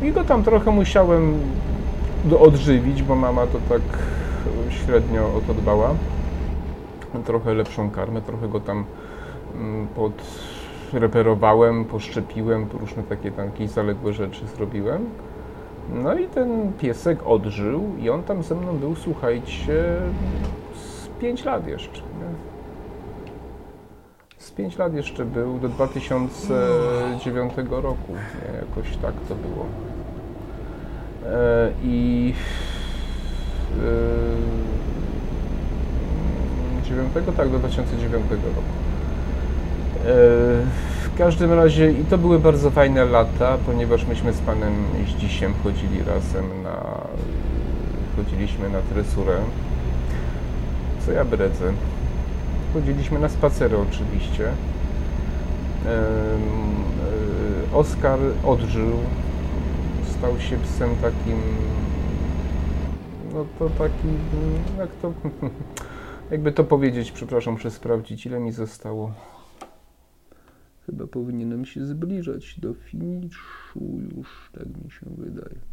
[0.00, 1.38] yy, i go tam trochę musiałem
[2.40, 3.82] odżywić, bo mama to tak
[4.70, 5.94] średnio o to dbała.
[7.24, 8.84] Trochę lepszą karmę, trochę go tam
[9.54, 9.86] mm,
[10.90, 15.06] podreperowałem, poszczepiłem, różne takie tam jakieś zaległe rzeczy zrobiłem.
[15.94, 19.96] No i ten piesek odżył i on tam ze mną był, słuchajcie,
[20.74, 22.00] z 5 lat jeszcze.
[22.00, 22.59] Nie?
[24.50, 28.58] Z 5 lat jeszcze był, do 2009 roku, nie?
[28.58, 29.66] jakoś tak to było.
[31.26, 32.34] E, I
[36.82, 38.40] e, 9, tak, do 2009 roku.
[40.06, 40.10] E,
[41.02, 44.74] W każdym razie, i to były bardzo fajne lata, ponieważ myśmy z panem
[45.08, 47.00] Zdzisiem chodzili razem na,
[48.16, 49.36] chodziliśmy na tresurę.
[51.06, 51.72] Co ja bredzę?
[52.72, 54.48] Chodziliśmy na spacery oczywiście.
[55.86, 56.38] E,
[57.74, 58.92] Oskar odżył,
[60.18, 61.40] stał się psem takim,
[63.34, 64.08] no to taki,
[64.78, 65.12] jak to,
[66.30, 69.14] Jakby to powiedzieć, przepraszam, muszę sprawdzić, ile mi zostało.
[70.86, 73.80] Chyba powinienem się zbliżać do finiszu
[74.16, 75.69] już, tak mi się wydaje.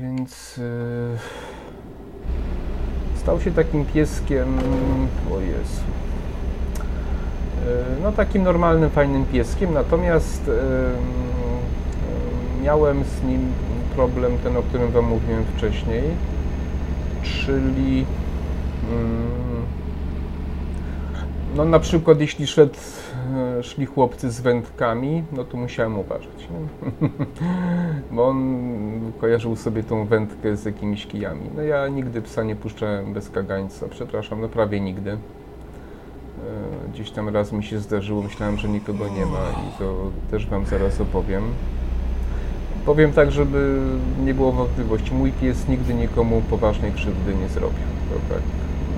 [0.00, 0.62] Więc e,
[3.18, 4.58] stał się takim pieskiem.
[5.32, 5.80] O Jezu.
[7.66, 10.62] E, No takim normalnym, fajnym pieskiem, natomiast em, em,
[12.62, 13.52] miałem z nim
[13.94, 16.02] problem ten, o którym Wam mówiłem wcześniej,
[17.22, 18.06] czyli
[18.90, 19.26] mm,
[21.56, 22.78] no na przykład jeśli szedł, e,
[23.62, 26.48] szli chłopcy z wędkami, no to musiałem uważać,
[28.12, 28.58] bo on
[29.20, 31.50] kojarzył sobie tą wędkę z jakimiś kijami.
[31.56, 35.10] No ja nigdy psa nie puszczałem bez kagańca, przepraszam, no prawie nigdy.
[35.10, 35.18] E,
[36.92, 40.66] Gdzieś tam raz mi się zdarzyło, myślałem, że nikogo nie ma i to też Wam
[40.66, 41.42] zaraz opowiem.
[42.86, 43.80] Powiem tak, żeby
[44.24, 45.14] nie było wątpliwości.
[45.14, 47.86] Mój pies nigdy nikomu poważnej krzywdy nie zrobił.
[48.10, 48.42] To tak.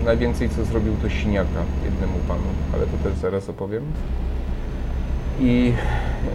[0.04, 2.40] Najwięcej co zrobił to siniaka jednemu panu,
[2.74, 3.82] ale to też zaraz opowiem.
[5.40, 5.72] I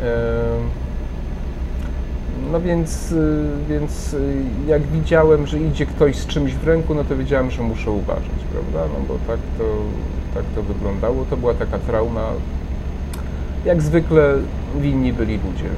[0.04, 0.14] e,
[2.52, 3.14] no więc,
[3.70, 4.16] więc
[4.68, 8.40] jak widziałem, że idzie ktoś z czymś w ręku, no to wiedziałem, że muszę uważać,
[8.52, 8.94] prawda?
[8.94, 9.64] No bo tak to,
[10.34, 11.26] tak to wyglądało.
[11.30, 12.28] To była taka trauma.
[13.66, 14.36] Jak zwykle
[14.80, 15.70] winni byli ludzie.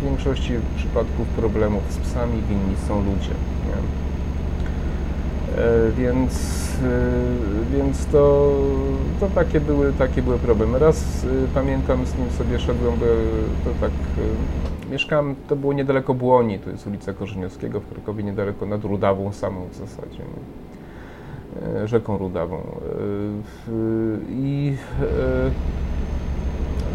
[0.00, 3.34] W większości przypadków problemów z psami winni są ludzie.
[3.66, 3.78] Nie?
[5.62, 6.67] E, Więc,
[7.72, 8.52] więc to,
[9.20, 10.78] to takie, były, takie były problemy.
[10.78, 12.94] Raz y, pamiętam, z nim sobie szedłem,
[13.64, 18.66] to tak y, mieszkałem, to było niedaleko Błoni, to jest ulica Korzeniowskiego w Krakowie, niedaleko
[18.66, 20.18] nad Rudawą samą w zasadzie.
[20.18, 21.78] Nie?
[21.82, 22.62] E, Rzeką Rudawą.
[24.30, 24.74] I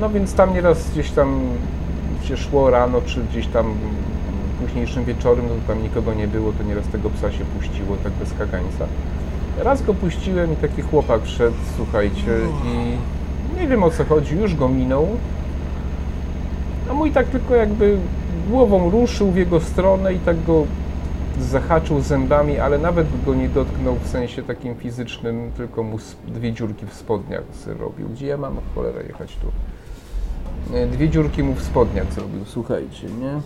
[0.02, 1.41] no więc tam nieraz gdzieś tam
[2.24, 3.76] się szło rano, czy gdzieś tam
[4.62, 8.13] późniejszym wieczorem, no to tam nikogo nie było, to nieraz tego psa się puściło tak
[8.13, 8.88] bez kagańca.
[9.57, 12.97] Raz go puściłem i taki chłopak szedł, słuchajcie, i
[13.61, 15.07] nie wiem o co chodzi, już go minął.
[16.91, 17.97] A mój tak tylko jakby
[18.49, 20.65] głową ruszył w jego stronę i tak go
[21.39, 26.85] zahaczył zębami, ale nawet go nie dotknął w sensie takim fizycznym, tylko mu dwie dziurki
[26.85, 28.09] w spodniach zrobił.
[28.09, 29.47] Gdzie ja mam cholera jechać tu?
[30.75, 33.41] E, Dwie dziurki mu w spodniach zrobił, słuchajcie, nie?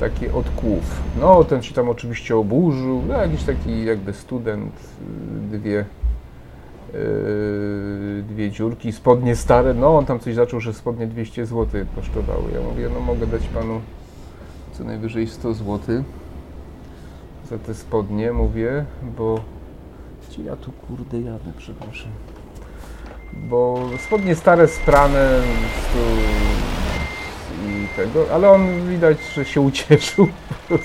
[0.00, 1.02] Taki od kłów.
[1.20, 4.72] No, ten się tam oczywiście oburzył, no, jakiś taki jakby student,
[5.54, 5.84] y, dwie,
[6.92, 12.52] yy, dwie dziurki, spodnie stare, no on tam coś zaczął, że spodnie 200 zł kosztowały.
[12.54, 13.80] Ja mówię, no mogę dać panu
[14.72, 16.02] co najwyżej 100 zł
[17.50, 18.84] za te spodnie, mówię,
[19.16, 19.40] bo...
[20.28, 22.10] Gdzie ja tu kurde jadę, przepraszam.
[23.32, 25.42] Bo spodnie stare, sprane
[25.80, 25.98] z tu
[27.98, 30.28] tego, ale on widać, że się ucieszył.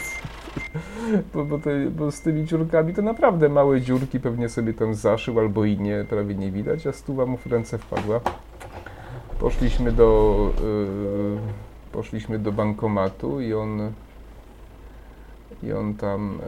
[1.33, 5.39] Bo, bo, te, bo z tymi dziurkami to naprawdę małe dziurki pewnie sobie tam zaszył
[5.39, 8.19] albo i nie, prawie nie widać, a stuwa mu w ręce wpadła.
[9.39, 11.37] Poszliśmy do, yy,
[11.91, 13.91] poszliśmy do bankomatu i on
[15.63, 16.39] i on tam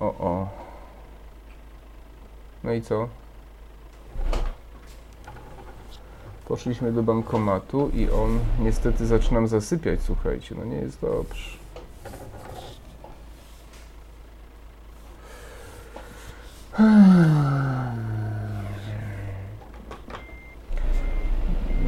[0.00, 0.48] yy, o o
[2.64, 3.08] no i co?
[6.48, 11.58] Poszliśmy do bankomatu i on niestety zaczynam zasypiać, słuchajcie, no nie jest dobrze.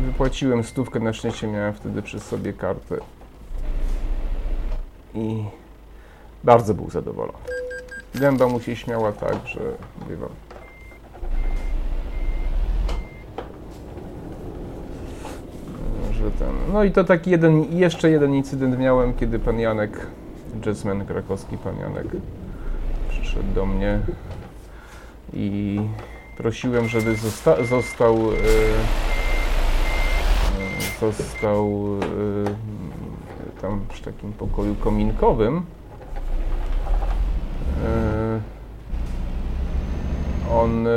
[0.07, 2.97] Wypłaciłem stówkę, na szczęście miałem wtedy przy sobie kartę
[5.15, 5.45] i
[6.45, 7.39] bardzo był zadowolony.
[8.15, 9.61] Gęba mu się śmiała tak, że
[10.01, 10.31] mówię wam,
[16.13, 16.49] że ten.
[16.73, 20.07] No i to taki jeden, jeszcze jeden incydent miałem, kiedy pan Janek,
[20.67, 22.07] jazzman krakowski, pan Janek
[23.09, 23.99] przyszedł do mnie
[25.33, 25.81] i
[26.37, 28.35] prosiłem, żeby zosta- został e,
[31.01, 31.87] został
[33.57, 35.63] e, tam przy takim pokoju kominkowym.
[37.85, 38.41] E,
[40.53, 40.91] on, e,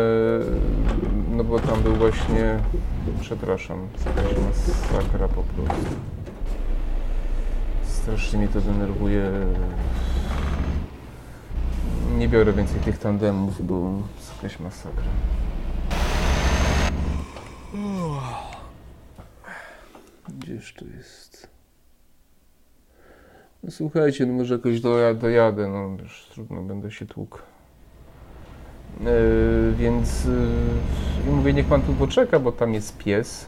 [2.01, 2.59] właśnie,
[3.21, 5.95] przepraszam, jakaś masakra po prostu.
[7.83, 9.31] Strasznie mnie to denerwuje.
[12.17, 15.03] Nie biorę więcej tych tandemów, bo jest jakaś masakra.
[20.39, 21.49] Gdzież to jest?
[23.63, 27.39] No słuchajcie, no może jakoś doja- dojadę, no już trudno, będę się tłukł.
[28.99, 33.45] Yy, więc yy, mówię, niech pan tu poczeka, bo tam jest pies.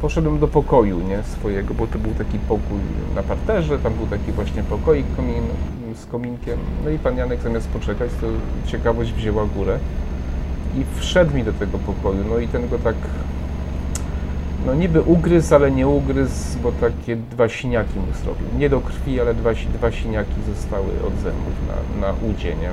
[0.00, 2.78] poszedłem do pokoju, nie, swojego, bo to był taki pokój
[3.14, 5.44] na parterze, tam był taki właśnie pokoik komin,
[5.94, 6.58] z kominkiem.
[6.84, 8.26] No i pan Janek zamiast poczekać, to
[8.66, 9.78] ciekawość wzięła górę
[10.76, 12.24] i wszedł mi do tego pokoju.
[12.30, 12.94] No i ten go tak,
[14.66, 18.46] no niby ugryzł, ale nie ugryzł, bo takie dwa siniaki mu zrobił.
[18.58, 22.70] Nie do krwi, ale dwa, dwa siniaki zostały od zębów na, na udzie, nie.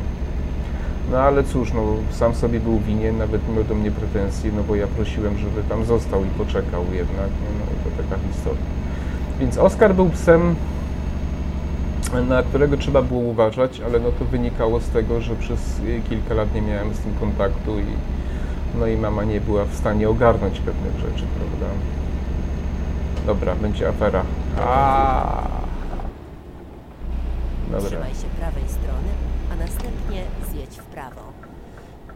[1.12, 4.76] No ale cóż, no sam sobie był winien, nawet miał do mnie pretensje, no bo
[4.76, 7.52] ja prosiłem, żeby tam został i poczekał jednak, nie?
[7.60, 8.62] no to taka historia.
[9.40, 10.56] Więc Oskar był psem,
[12.30, 16.34] na którego trzeba było uważać, ale no to wynikało z tego, że przez y, kilka
[16.34, 17.86] lat nie miałem z tym kontaktu i
[18.80, 21.76] no i mama nie była w stanie ogarnąć pewnych rzeczy, prawda?
[23.26, 24.24] Dobra, będzie afera.
[24.60, 25.48] A.
[27.72, 27.88] Dobra.
[27.90, 29.10] Trzymaj się prawej strony,
[29.54, 31.22] a następnie zjedź w prawo.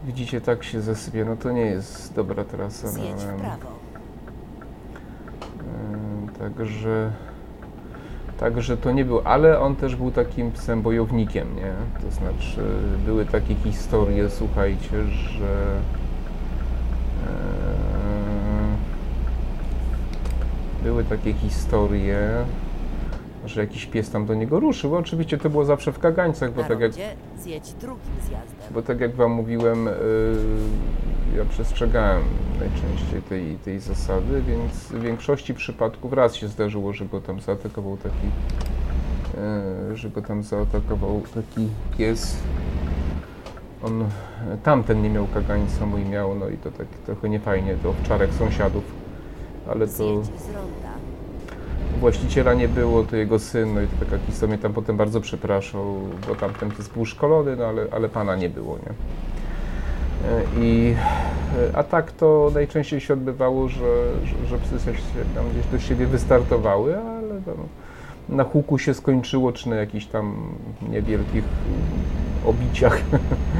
[0.04, 1.24] Widzicie, tak się zesypie.
[1.24, 2.88] No to nie jest dobra trasa.
[2.88, 3.68] Zjedź no, w ale- prawo.
[5.60, 7.10] Ym, Także,
[8.40, 11.72] także to nie był, ale on też był takim psem bojownikiem, nie?
[12.02, 12.64] To znaczy,
[13.06, 15.78] były takie historie, słuchajcie, że
[20.82, 22.44] były takie historie,
[23.46, 24.96] że jakiś pies tam do niego ruszył.
[24.96, 28.74] Oczywiście to było zawsze w kagańcach, bo tak jak rondzie zjedź drugim zjazdem.
[28.74, 29.92] bo tak jak Wam mówiłem, y,
[31.36, 32.22] ja przestrzegałem
[32.58, 37.96] najczęściej tej, tej zasady, więc w większości przypadków raz się zdarzyło, że go tam zaatakował
[37.96, 38.26] taki,
[39.92, 42.36] y, że go tam zaatakował taki pies.
[43.84, 44.04] On,
[44.62, 48.84] tamten nie miał kagańca, mój miał, no i to tak trochę niefajnie, to owczarek sąsiadów,
[49.70, 50.22] ale to
[52.00, 55.20] właściciela nie było, to jego syn, no i to taka historia, mnie tam potem bardzo
[55.20, 55.84] przepraszał,
[56.28, 58.92] bo tamten pies był szkolony, no ale, ale pana nie było, nie?
[60.30, 60.94] E, I,
[61.72, 65.78] e, a tak to najczęściej się odbywało, że, że, że psy się tam gdzieś do
[65.78, 67.54] siebie wystartowały, ale tam
[68.28, 70.54] na huku się skończyło, czy na jakichś tam
[70.90, 71.44] niewielkich
[72.46, 73.00] obiciach.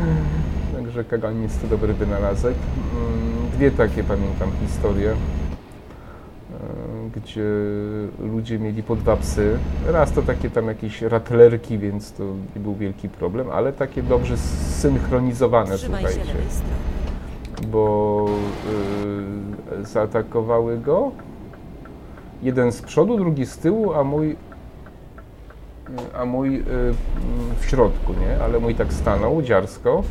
[0.77, 2.55] Także kaganiec to dobry wynalazek.
[2.55, 5.17] Mm, Dwie takie pamiętam historie e,
[7.17, 7.45] gdzie
[8.19, 9.59] ludzie mieli po dwa psy.
[9.87, 12.25] Raz to takie tam jakieś ratlerki, więc to
[12.57, 16.21] nie był wielki problem, ale takie dobrze synchronizowane, słuchajcie,
[17.69, 18.27] bo
[19.81, 21.13] y, zaatakowały go
[22.43, 24.37] jeden z przodu, drugi z tyłu, a mój
[26.15, 26.65] a mój y,
[27.61, 28.43] w środku, nie?
[28.43, 30.03] Ale mój tak stanął dziarsko.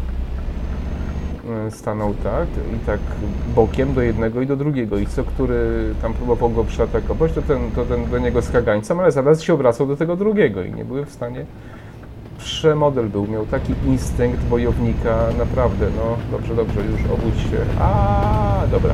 [1.67, 2.99] Y, Stanął tak i tak
[3.55, 4.97] bokiem do jednego i do drugiego.
[4.97, 8.99] I co, który tam próbował go przeatakować, to ten, to ten do niego z kagańcem,
[8.99, 11.45] ale zaraz się obracał do tego drugiego i nie były w stanie.
[12.37, 17.57] Przemodel był, miał taki instynkt bojownika, naprawdę, no dobrze, dobrze, już obudź się.
[17.79, 18.93] A, dobra.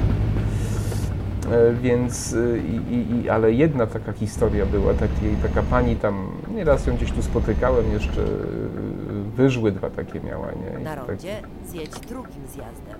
[1.51, 2.61] E, Więc, y,
[2.91, 7.21] i, i, ale jedna taka historia była, takiej, taka pani tam, nieraz ją gdzieś tu
[7.21, 8.25] spotykałem, jeszcze y,
[9.35, 10.79] wyżły dwa takie miała, nie?
[10.81, 12.99] I Na tak, rondzie zjedź drugim zjazdem.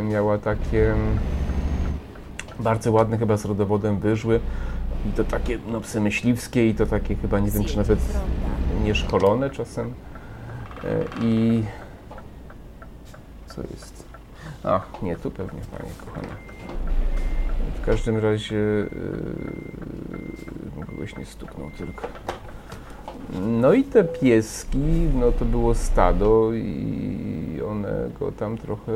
[0.00, 0.94] y, miała takie
[2.60, 4.40] bardzo ładne chyba z rodowodem wyżły
[5.08, 7.98] i to takie no, psy myśliwskie i to takie chyba nie wiem czy nawet
[8.84, 9.94] nieszkolone czasem
[10.84, 11.62] E, i
[13.46, 14.04] co jest?
[14.64, 16.34] A, nie, tu pewnie, panie kochane.
[17.82, 18.88] W każdym razie yy,
[20.86, 22.06] kogoś nie stuknął tylko.
[23.40, 28.92] No i te pieski, no to było stado i one go tam trochę,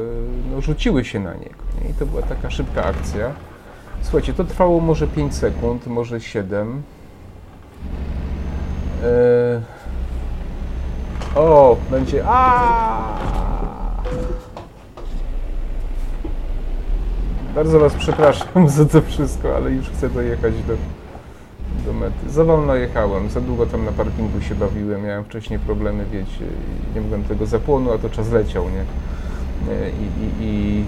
[0.51, 1.65] no rzuciły się na niego.
[1.83, 1.91] Nie?
[1.91, 3.33] I to była taka szybka akcja.
[4.03, 6.83] Słuchajcie, to trwało może 5 sekund, może 7.
[9.03, 9.63] E,
[11.35, 12.25] o, będzie.
[12.27, 13.34] A!
[17.55, 20.75] Bardzo Was przepraszam za to wszystko, ale już chcę dojechać do,
[21.87, 22.31] do mety.
[22.31, 26.45] Za wolno jechałem, za długo tam na parkingu się bawiłem, miałem wcześniej problemy, wiecie,
[26.95, 28.81] nie mogłem tego zapłonu, a to czas leciał, nie?
[29.75, 29.93] E, I,
[30.25, 30.85] i, i,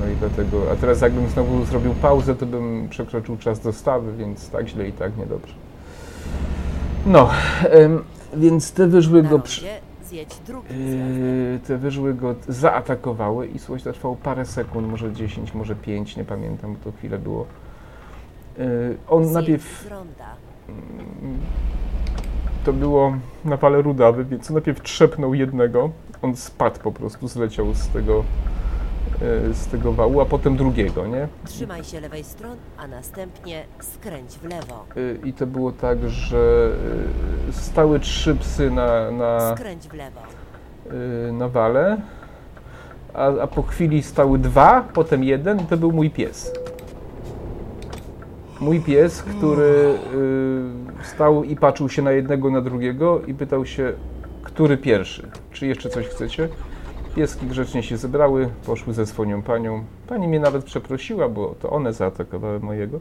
[0.00, 4.50] no i dlatego, a teraz jakbym znowu zrobił pauzę, to bym przekroczył czas dostawy, więc
[4.50, 5.54] tak źle i tak niedobrze.
[7.06, 7.30] No,
[7.70, 8.04] em,
[8.36, 9.66] więc te wyżły go przy,
[10.08, 11.52] zjedź zjazdem.
[11.52, 16.16] Yy, te wyżły go zaatakowały i słuchajcie, to trwało parę sekund, może 10, może 5,
[16.16, 17.46] nie pamiętam, bo to chwilę było.
[18.58, 20.34] Yy, on Zjedź najpierw, ronda.
[22.64, 23.12] to było
[23.44, 25.90] na fale rudawy, więc on najpierw trzepnął jednego,
[26.22, 28.24] on spadł po prostu, zleciał z tego,
[29.52, 31.28] z tego wału, a potem drugiego, nie?
[31.44, 34.84] Trzymaj się lewej strony, a następnie skręć w lewo.
[34.96, 36.70] Yy, I to było tak, że
[37.46, 40.20] yy, stały trzy psy na, na, Skręć w lewo.
[41.32, 41.96] na wale
[43.14, 46.52] a, a po chwili stały dwa, potem jeden i to był mój pies.
[48.60, 49.94] Mój pies, który
[51.02, 53.92] y, stał i patrzył się na jednego, na drugiego i pytał się,
[54.42, 56.48] który pierwszy, czy jeszcze coś chcecie?
[57.18, 59.84] Pieski grzecznie się zebrały, poszły ze swoją panią.
[60.08, 63.00] Pani mnie nawet przeprosiła, bo to one zaatakowały mojego.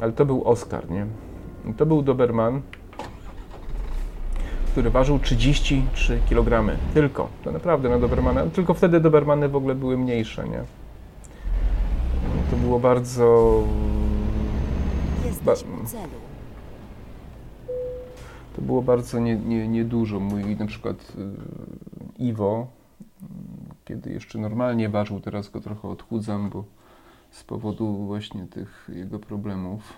[0.00, 1.06] Ale to był Oskar, nie?
[1.76, 2.60] To był Doberman,
[4.72, 6.76] który ważył 33 kg.
[6.94, 7.28] Tylko.
[7.44, 8.46] To naprawdę na Dobermana.
[8.46, 10.62] Tylko wtedy Dobermany w ogóle były mniejsze, nie?
[12.50, 13.62] To było bardzo...
[15.44, 15.54] Ba-.
[18.56, 20.20] To było bardzo nie, nie, niedużo.
[20.20, 20.96] Mój na przykład
[22.18, 22.75] y, Iwo,
[23.84, 26.64] kiedy jeszcze normalnie ważył, teraz go trochę odchudzam, bo
[27.30, 29.92] z powodu właśnie tych jego problemów.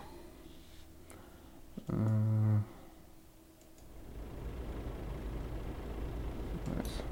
[6.69, 7.03] Jezu.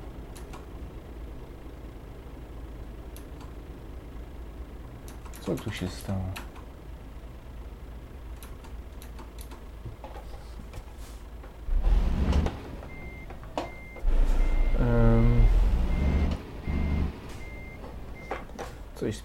[5.41, 6.25] Co tu się stało?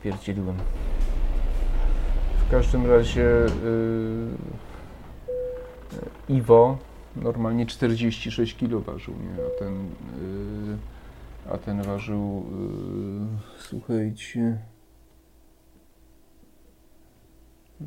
[0.01, 0.57] Spierdzieliłem.
[2.47, 4.27] W każdym razie y,
[6.29, 6.77] Iwo
[7.15, 9.45] normalnie 46 kg ważył, nie?
[9.45, 12.45] A ten, y, a ten ważył,
[13.57, 14.57] y, słuchajcie,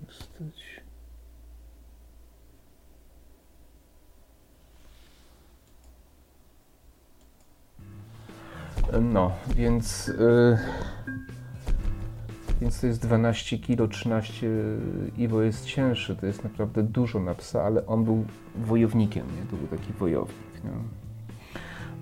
[0.09, 0.85] wstać.
[9.03, 10.59] No, więc, y,
[12.65, 14.51] więc to jest 12 kg, 13
[15.19, 18.25] Iwo jest cięższy, to jest naprawdę dużo na psa, ale on był
[18.57, 19.51] wojownikiem, nie?
[19.51, 20.71] To był taki wojownik, nie?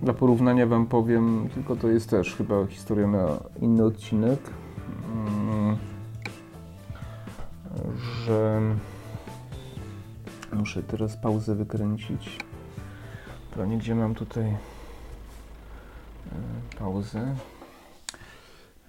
[0.02, 3.26] Dla porównania Wam powiem, tylko to jest też chyba historia na
[3.60, 4.40] inny odcinek,
[5.14, 5.76] mm,
[8.24, 8.60] że
[10.52, 12.38] muszę teraz pauzę wykręcić.
[13.54, 14.56] To nigdzie mam tutaj e,
[16.78, 17.34] pauzę.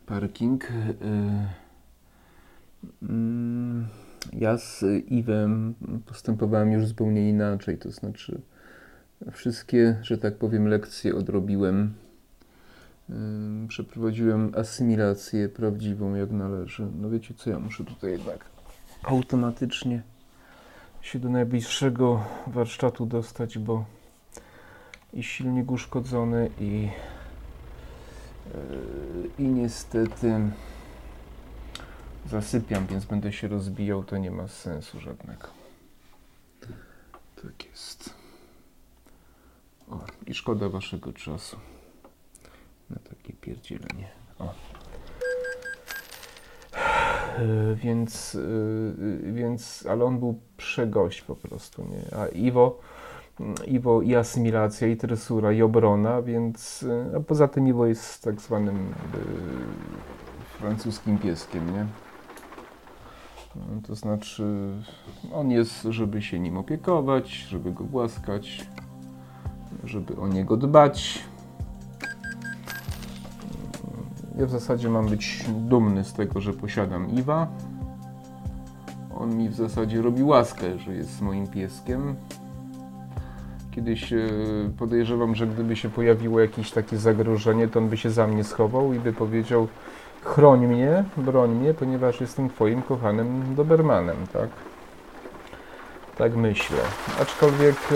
[0.06, 0.68] Parking.
[1.02, 1.63] mm,
[4.34, 5.74] Ja z Iwem
[6.06, 8.42] postępowałem już zupełnie inaczej, to znaczy
[9.32, 11.94] wszystkie, że tak powiem, lekcje odrobiłem.
[13.68, 16.88] Przeprowadziłem asymilację prawdziwą, jak należy.
[17.02, 18.46] No wiecie co, ja muszę tutaj jednak
[19.04, 20.04] automatycznie
[21.02, 23.86] się do najbliższego warsztatu dostać, bo
[25.14, 26.90] i silnik uszkodzony i,
[28.54, 30.40] yy, i niestety
[32.30, 35.48] zasypiam, więc będę się rozbijał, to nie ma sensu żadnego.
[37.36, 38.14] Tak jest.
[39.90, 41.58] O, i szkoda waszego czasu
[42.90, 44.08] na takie pierdzielenie.
[44.40, 44.54] O.
[47.40, 52.18] Yy, Więc, yy, więc, ale on był przegość po prostu, nie?
[52.18, 52.80] A Iwo,
[53.68, 56.86] Iwo i asymilacja, i tresura, i obrona, więc,
[57.18, 58.94] a poza tym Iwo jest tak zwanym yy,
[60.60, 61.86] francuskim pieskiem, nie?
[63.88, 64.44] To znaczy,
[65.34, 68.68] on jest, żeby się nim opiekować, żeby go głaskać,
[69.84, 71.24] żeby o niego dbać.
[74.40, 77.48] Ja w zasadzie mam być dumny z tego, że posiadam Iwa.
[79.16, 82.16] On mi w zasadzie robi łaskę, że jest moim pieskiem.
[83.72, 84.28] Kiedyś e,
[84.78, 88.94] podejrzewam, że gdyby się pojawiło jakieś takie zagrożenie, to on by się za mnie schował
[88.94, 89.68] i by powiedział
[90.26, 94.50] chroń mnie, broń mnie, ponieważ jestem twoim kochanym Dobermanem, tak?
[96.18, 96.78] Tak myślę.
[97.22, 97.96] Aczkolwiek e,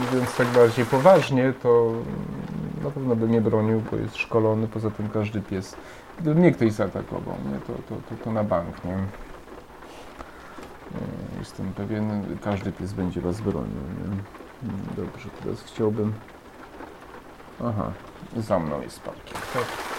[0.00, 1.92] mówiąc tak bardziej poważnie, to
[2.84, 5.76] na pewno by mnie bronił, bo jest szkolony, poza tym każdy pies.
[6.20, 8.94] Gdyby mnie ktoś zaatakował, nie, to, to, to, to na bank, nie?
[8.94, 8.98] E,
[11.38, 14.16] Jestem pewien, każdy pies będzie was bronił, nie?
[14.96, 16.12] Dobrze, teraz chciałbym...
[17.64, 17.92] Aha,
[18.36, 19.93] za mną jest parking, tak?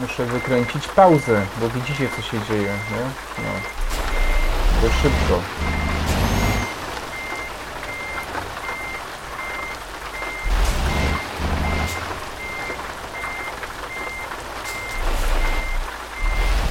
[0.00, 3.02] Muszę wykręcić pauzę, bo widzicie co się dzieje, nie?
[3.38, 3.50] No.
[4.82, 5.40] Bo szybko.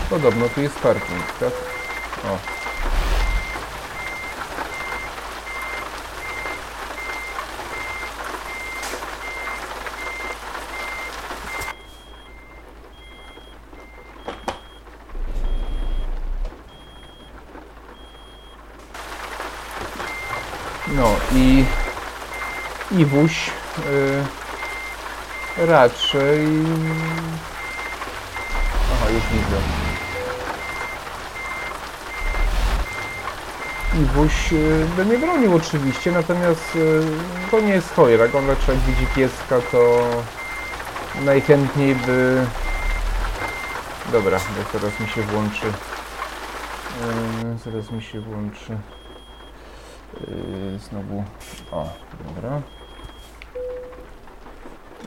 [0.09, 1.70] Podobno tu jest parking, tak?
[2.24, 2.38] O.
[20.88, 21.65] No i
[22.91, 23.51] i wóź
[25.57, 26.47] yy, raczej...
[28.93, 29.91] Aha, już widzę.
[34.00, 34.54] Iwuś
[34.96, 37.02] by mnie bronił oczywiście, natomiast y,
[37.52, 38.36] to nie jest chojrak.
[38.36, 40.00] On raczej jak widzi pieska, to
[41.26, 42.46] najchętniej by...
[44.12, 45.66] Dobra, bo teraz mi się włączy...
[45.66, 48.78] Yy, zaraz mi się włączy...
[50.89, 51.24] Znowu...
[51.72, 51.89] O,
[52.28, 52.62] dobra.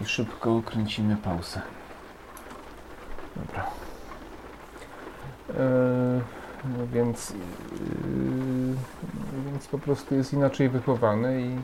[0.03, 1.61] I szybko kręcimy pauzę.
[3.37, 3.67] Dobra.
[6.93, 7.31] Więc...
[7.31, 7.37] Yy,
[9.51, 11.51] więc po prostu jest inaczej wychowany i...
[11.51, 11.61] Yy,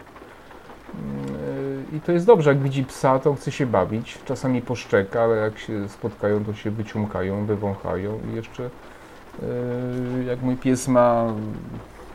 [1.93, 4.19] I to jest dobrze, jak widzi psa, to chce się bawić.
[4.25, 10.57] Czasami poszczeka, ale jak się spotkają, to się wyciumkają, wywąchają i jeszcze yy, jak mój
[10.57, 11.27] pies ma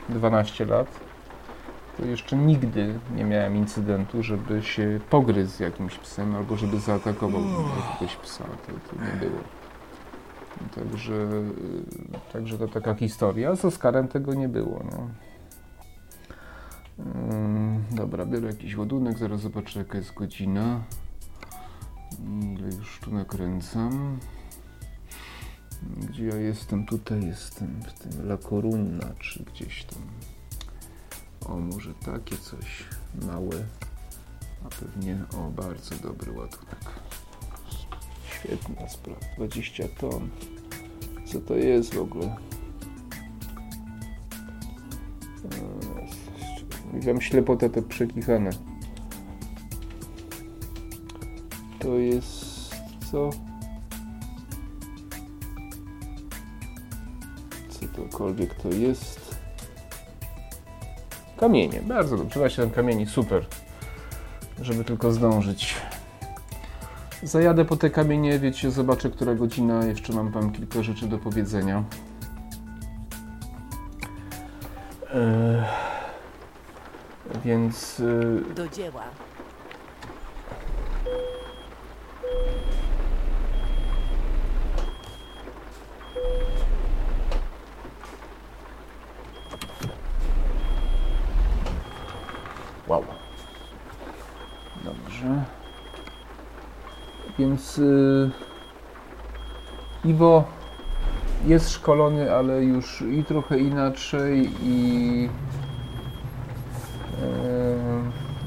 [0.09, 0.87] 12 lat,
[1.97, 7.41] to jeszcze nigdy nie miałem incydentu, żeby się pogryzł z jakimś psem albo żeby zaatakował
[7.91, 8.43] jakiegoś psa.
[8.43, 9.39] To, to nie było.
[10.75, 11.27] Także,
[12.33, 13.55] także to taka historia.
[13.55, 14.83] Z Oskarem tego nie było.
[14.91, 15.09] No.
[16.99, 20.83] Ym, Dobra, biorę jakiś ładunek, zaraz zobaczę jaka jest godzina.
[22.57, 24.19] Ile już tu nakręcam.
[26.09, 26.85] Gdzie ja jestem?
[26.85, 30.01] Tutaj jestem, w tym La Corunna, czy gdzieś tam.
[31.45, 32.83] O, może takie coś
[33.27, 33.63] małe.
[34.65, 37.04] A pewnie, o, bardzo dobry ładunek.
[38.45, 40.29] Świetna sprawa, 20 ton.
[41.25, 42.35] Co to jest w ogóle?
[46.93, 48.49] Wiem ślepota te przekichane.
[51.79, 52.75] To jest
[53.11, 53.29] co?
[57.69, 57.87] Co
[58.63, 59.35] to jest?
[61.37, 62.33] Kamienie, bardzo dobrze.
[62.39, 63.45] 27 kamieni, super.
[64.61, 65.75] Żeby tylko zdążyć.
[67.25, 69.85] Zajadę po te kamienie, wiecie, zobaczę, która godzina.
[69.85, 71.83] Jeszcze mam wam kilka rzeczy do powiedzenia.
[75.13, 75.63] Eee,
[77.45, 79.03] więc y, Do dzieła.
[92.87, 93.03] Wow.
[94.83, 95.45] Dobrze.
[97.55, 98.31] Więc y,
[100.05, 100.43] Iwo
[101.45, 105.29] jest szkolony, ale już i trochę inaczej i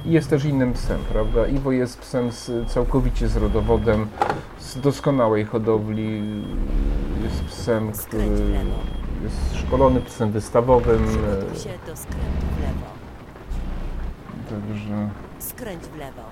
[0.06, 1.46] y, jest też innym psem, prawda?
[1.46, 4.06] Iwo jest psem z, całkowicie z rodowodem,
[4.58, 6.22] z doskonałej hodowli.
[7.22, 8.24] Jest psem, który
[9.22, 11.06] jest szkolony psem wystawowym.
[11.06, 12.86] Przygotuj się do skrętu w lewo.
[14.50, 16.22] Także Skręć w lewo.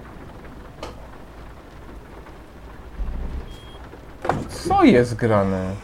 [4.69, 5.75] Co jest grane?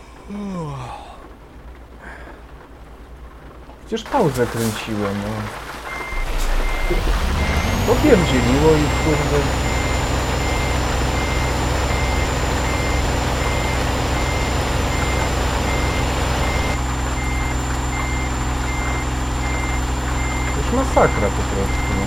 [3.87, 5.33] Przecież pauzę kręciłem, no.
[7.87, 9.39] Popierdzieliło i kurde...
[20.57, 22.05] Już masakra po prostu, no.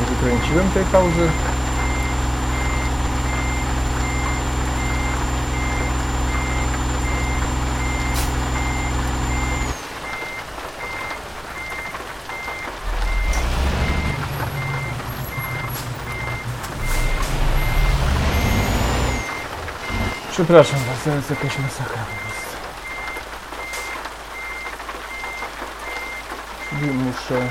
[0.00, 1.53] Nie wykręciłem tej pauzy.
[20.34, 22.56] Przepraszam was, to jest jakaś masakra po prostu.
[26.70, 27.48] Czyli muszę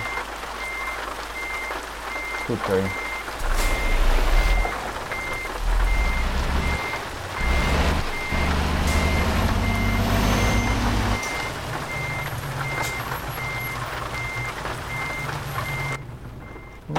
[2.47, 2.81] tutaj.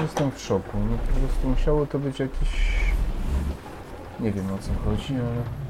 [0.02, 0.78] Jestem w szoku.
[0.90, 2.48] No po prostu musiało to być jakieś.
[4.20, 5.63] Nie wiem o co chodzi, ale.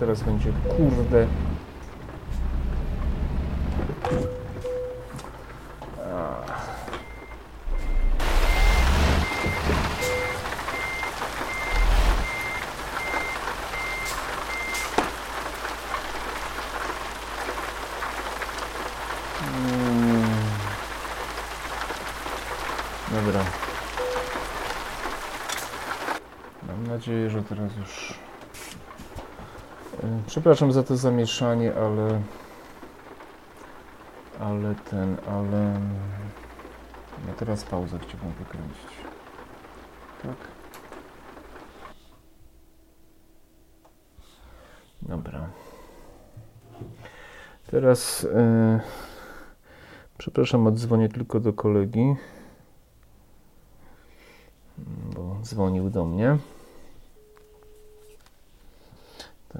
[0.00, 1.26] Teraz będzie kurde.
[30.30, 32.22] Przepraszam za to zamieszanie, ale.
[34.40, 35.80] Ale ten, ale.
[37.28, 38.90] Ja teraz pauzę chciałbym wykręcić.
[40.22, 40.36] Tak.
[45.02, 45.48] Dobra.
[47.66, 48.26] Teraz.
[48.34, 48.80] E,
[50.18, 52.14] przepraszam, odzwonię tylko do kolegi.
[55.14, 56.38] Bo dzwonił do mnie.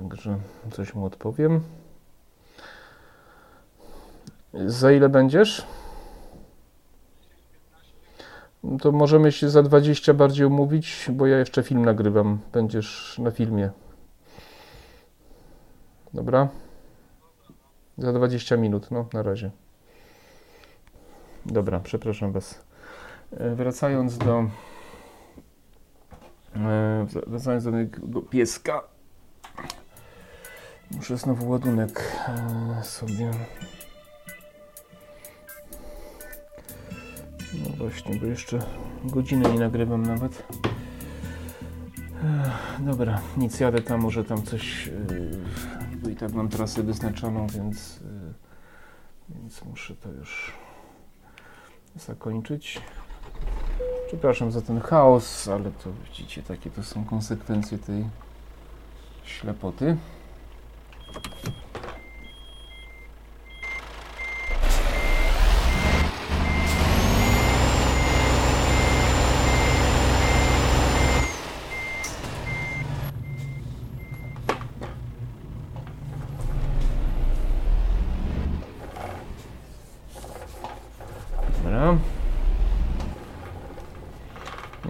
[0.00, 0.38] Także
[0.72, 1.60] coś mu odpowiem.
[4.66, 5.66] Za ile będziesz?
[8.80, 12.38] To możemy się za 20 bardziej umówić, bo ja jeszcze film nagrywam.
[12.52, 13.70] Będziesz na filmie.
[16.14, 16.48] Dobra?
[17.98, 19.50] Za 20 minut, no na razie.
[21.46, 22.64] Dobra, przepraszam Was.
[23.36, 24.44] E, Wracając do.
[26.56, 28.82] e, Wracając do pieska.
[30.90, 33.30] Muszę znowu ładunek e, sobie.
[37.54, 38.58] No właśnie, bo jeszcze
[39.04, 40.42] godzinę nie nagrywam nawet.
[42.24, 44.86] Ech, Dobra, nic, jadę tam, może tam coś.
[44.86, 45.38] Yy,
[46.02, 48.00] bo i tak mam trasę wyznaczoną, więc.
[49.28, 50.52] Więc muszę to już
[51.96, 52.80] zakończyć.
[54.06, 58.04] Przepraszam za ten chaos, ale to widzicie, takie to są konsekwencje tej
[59.24, 59.96] ślepoty.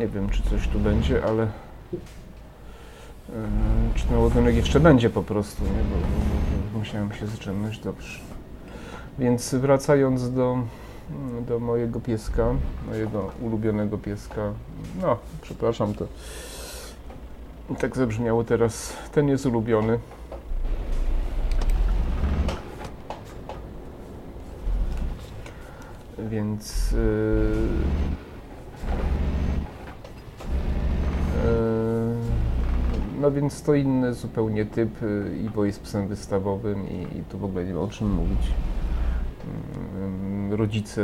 [0.01, 1.47] Nie wiem, czy coś tu będzie, ale.
[4.31, 5.71] Ten ładunek jeszcze będzie po prostu, nie?
[5.71, 8.19] Bo, bo, bo musiałem się zaczynać dobrze.
[9.19, 10.59] Więc wracając do,
[11.49, 12.55] do mojego pieska,
[12.87, 14.53] mojego ulubionego pieska.
[15.03, 16.07] No, przepraszam, to
[17.79, 18.93] tak zabrzmiało teraz.
[19.13, 19.99] Ten jest ulubiony.
[26.19, 26.93] Więc.
[26.93, 28.30] Yy,
[33.21, 35.03] no więc to inny zupełnie typ.
[35.03, 38.39] yy, Iwo jest psem wystawowym i, i tu w ogóle nie ma o czym mówić.
[40.51, 41.03] Yy, Rodzice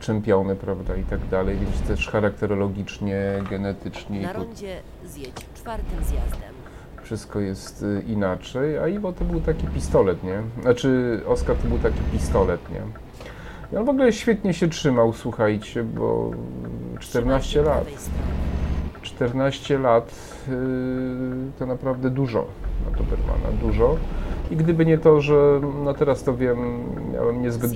[0.00, 6.54] czempiony, prawda, i tak dalej, więc też charakterologicznie, genetycznie i Na rondzie zjedź czwartym zjazdem.
[7.02, 10.42] wszystko jest y, inaczej, a Iwo to był taki pistolet, nie?
[10.62, 12.80] Znaczy Oskar to był taki pistolet, nie?
[13.72, 16.30] I on w ogóle świetnie się trzymał, słuchajcie, bo
[17.00, 17.86] 14 Trzymaj się lat.
[18.98, 19.02] Prawej strony.
[19.02, 20.14] 14 lat
[20.48, 20.54] yy,
[21.58, 22.46] to naprawdę dużo
[22.84, 23.96] na Dobermana, dużo.
[24.50, 26.58] I gdyby nie to, że no teraz to wiem,
[27.12, 27.72] miałem niezbyt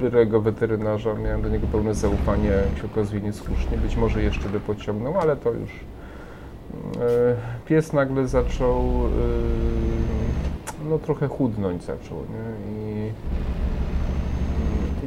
[0.00, 4.60] dobrego weterynarza, miałem do niego pełne zaufanie, jak się okazuje niesłusznie, być może jeszcze by
[4.60, 7.00] pociągnął, ale to już yy,
[7.66, 12.72] pies nagle zaczął yy, no trochę chudnąć zaczął, nie?
[12.72, 13.12] I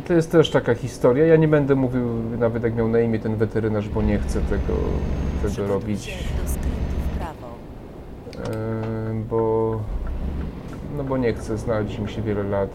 [0.10, 1.26] to jest też taka historia.
[1.26, 2.07] Ja nie będę mówił
[2.38, 4.74] nawet jak miał na imię ten weterynarz, bo nie chcę tego,
[5.43, 6.18] tego robić.
[9.30, 9.82] bo,
[10.97, 12.70] no bo nie chcę, znaliśmy się wiele lat.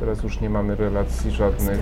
[0.00, 1.80] Teraz już nie mamy relacji żadnych.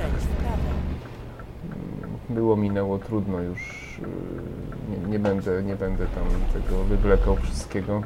[2.29, 4.01] Było, minęło, trudno już.
[4.03, 6.25] yy, Nie, nie, będę, nie będę tam
[6.63, 8.03] tego wywlekał wszystkiego.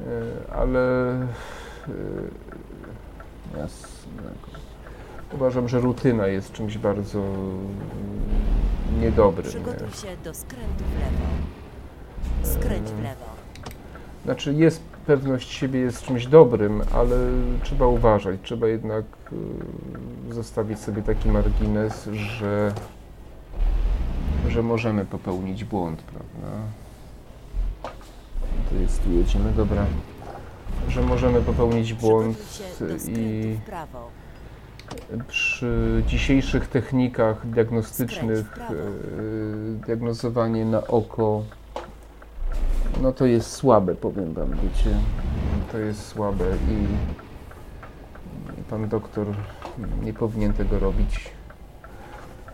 [0.00, 0.06] Yy,
[0.54, 0.80] Ale
[1.88, 1.94] yy,
[3.58, 4.63] jasnego.
[5.34, 7.22] Uważam, że rutyna jest czymś bardzo
[9.00, 9.48] niedobrym.
[9.48, 9.94] Przygotuj Nie?
[9.94, 12.54] się do skrętu w lewo.
[12.54, 13.24] Skręć w lewo.
[14.24, 17.16] Znaczy jest pewność siebie jest czymś dobrym, ale
[17.62, 18.40] trzeba uważać.
[18.42, 19.04] Trzeba jednak
[20.30, 22.72] y, zostawić sobie taki margines, że,
[24.48, 26.56] że możemy popełnić błąd, prawda?
[28.70, 29.86] To jest tu jedziemy, dobra.
[30.88, 32.38] Że możemy popełnić błąd
[33.08, 34.08] i w prawo.
[35.28, 38.74] Przy dzisiejszych technikach diagnostycznych e,
[39.86, 41.42] diagnozowanie na oko
[43.02, 44.96] no to jest słabe, powiem wam, wiecie.
[45.72, 46.86] To jest słabe i,
[48.70, 49.26] pan doktor
[50.02, 51.30] nie powinien tego robić.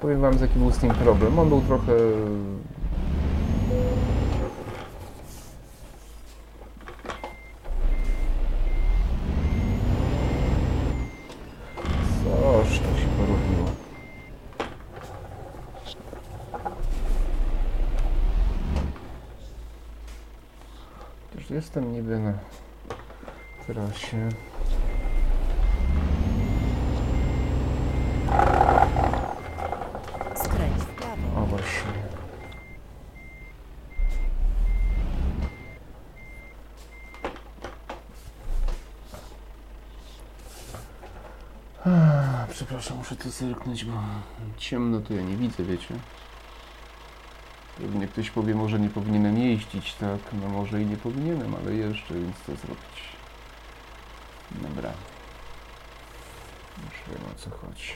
[0.00, 1.38] Powiem wam, z jaki był z tym problem.
[1.38, 1.92] On był trochę
[12.78, 13.70] To się porobiło.
[21.32, 22.32] Chociaż Jestem niby na
[23.66, 24.28] trasie.
[30.34, 31.42] Skręć w prawo.
[31.42, 32.00] O właśnie.
[41.86, 43.92] Ah, Przepraszam, muszę to zerknąć, bo
[44.56, 45.94] ciemno to ja nie widzę, wiecie.
[47.78, 50.20] Pewnie ktoś powie, może nie powinienem jeździć, tak?
[50.32, 53.02] No może i nie powinienem, ale jeszcze, więc co zrobić?
[54.50, 54.90] Dobra.
[56.84, 57.92] Już wiem o co chodzi.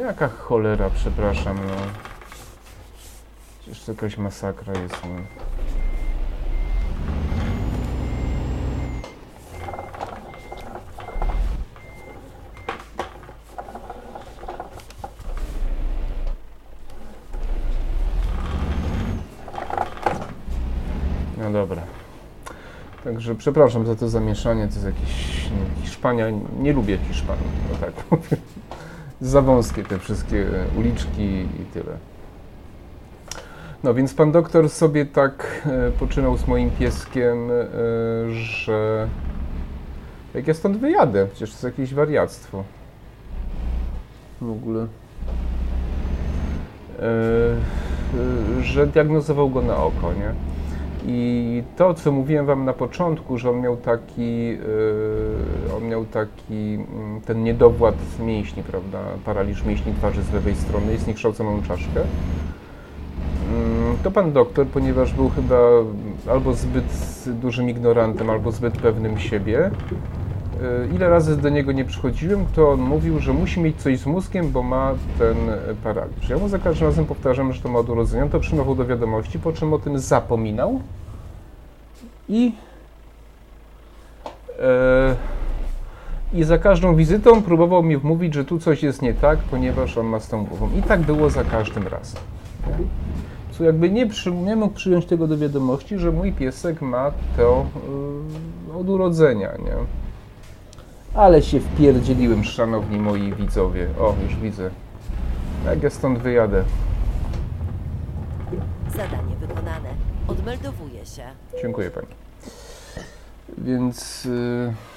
[0.00, 2.11] Jaka cholera, przepraszam, no.
[3.72, 5.22] To jakaś masakra jest, no.
[21.38, 21.82] No dobra.
[23.04, 25.48] Także przepraszam za to zamieszanie, to jest jakiś
[25.82, 26.26] Hiszpania.
[26.58, 28.40] Nie lubię Hiszpanii, no tak powiem.
[29.20, 30.46] Za wąskie te wszystkie
[30.76, 31.98] uliczki i tyle.
[33.84, 37.64] No więc pan doktor sobie tak e, poczynał z moim pieskiem, e,
[38.32, 39.08] że
[40.34, 42.64] jak ja stąd wyjadę, przecież to jest jakieś wariactwo.
[44.40, 44.86] W ogóle.
[46.98, 47.08] E,
[48.62, 50.32] że diagnozował go na oko, nie?
[51.06, 54.58] I to, co mówiłem Wam na początku, że on miał taki,
[55.76, 60.98] on miał taki mm, ten niedowład mięśni, prawda, paraliż mięśni twarzy z lewej strony i
[60.98, 62.00] zniekształconą czaszkę,
[64.02, 65.56] to pan doktor, ponieważ był chyba
[66.30, 66.84] albo zbyt
[67.26, 69.70] dużym ignorantem, albo zbyt pewnym siebie,
[70.60, 74.06] yy, ile razy do niego nie przychodziłem, to on mówił, że musi mieć coś z
[74.06, 76.28] mózgiem, bo ma ten e, paraliż.
[76.28, 79.38] Ja mu za każdym razem powtarzam, że to ma od urodzenia, to przyjmował do wiadomości,
[79.38, 80.80] po czym o tym zapominał
[82.28, 82.52] i
[84.60, 85.16] e,
[86.34, 90.06] i za każdą wizytą próbował mi wmówić, że tu coś jest nie tak, ponieważ on
[90.06, 90.70] ma z tą głową.
[90.78, 92.20] I tak było za każdym razem.
[93.62, 97.66] Jakby nie, przy, nie mógł przyjąć tego do wiadomości, że mój piesek ma to
[98.70, 99.76] y, od urodzenia, nie?
[101.14, 103.88] Ale się wpierdzieliłem, szanowni moi widzowie.
[104.00, 104.70] O, już widzę.
[105.66, 106.64] Jak ja stąd wyjadę?
[108.96, 109.88] Zadanie wykonane.
[110.28, 111.22] Odmeldowuje się.
[111.62, 112.06] Dziękuję pani.
[113.58, 114.26] Więc.
[114.26, 114.91] y,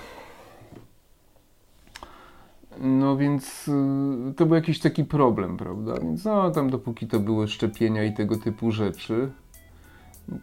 [2.80, 6.00] No więc y, to był jakiś taki problem, prawda?
[6.02, 9.32] Więc no tam dopóki to były szczepienia i tego typu rzeczy,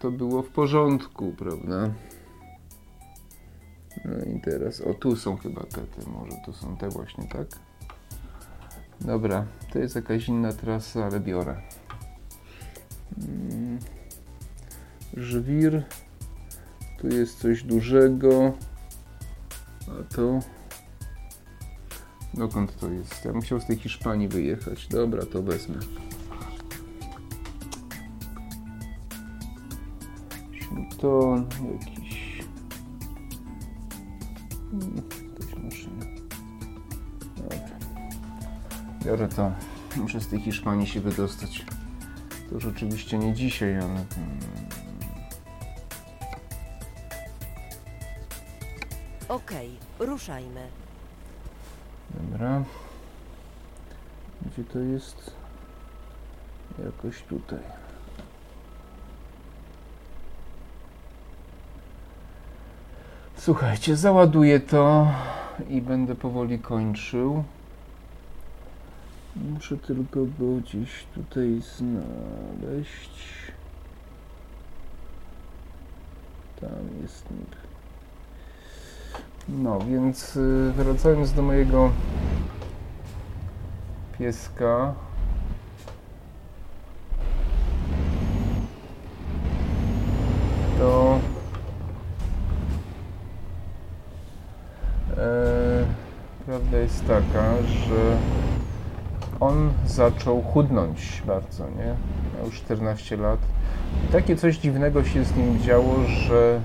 [0.00, 1.90] to było w porządku, prawda?
[4.04, 7.46] No i teraz, o tu są chyba te, te, może to są te właśnie, tak?
[9.00, 11.56] Dobra, to jest jakaś inna trasa, ale biorę.
[13.18, 13.78] Mm.
[15.16, 15.82] Żwir.
[16.98, 18.52] Tu jest coś dużego.
[19.88, 20.40] A to.
[22.34, 23.24] Dokąd to jest?
[23.24, 24.88] Ja bym chciał z tej Hiszpanii wyjechać.
[24.88, 25.78] Dobra, to wezmę.
[30.98, 31.36] To
[31.72, 32.42] jakiś.
[34.96, 36.06] Jakaś maszyna.
[39.04, 39.52] Biorę to.
[39.96, 41.66] Muszę z tej Hiszpanii się wydostać.
[42.50, 44.04] To rzeczywiście nie dzisiaj, ale.
[49.28, 50.81] Okej, ruszajmy.
[52.14, 52.64] Dobra.
[54.46, 55.30] Gdzie to jest?
[56.84, 57.58] Jakoś tutaj.
[63.36, 65.12] Słuchajcie, załaduję to
[65.68, 67.44] i będę powoli kończył.
[69.36, 73.12] Muszę tylko go gdzieś tutaj znaleźć.
[76.60, 76.70] Tam
[77.02, 77.26] jest.
[79.48, 81.90] No, więc y, wracając do mojego
[84.18, 84.94] pieska.
[90.78, 91.18] To
[95.16, 95.84] e,
[96.46, 98.16] prawda jest taka, że
[99.40, 101.94] on zaczął chudnąć bardzo, nie?
[102.38, 103.38] Miał 14 lat.
[104.08, 106.60] I takie coś dziwnego się z nim działo, że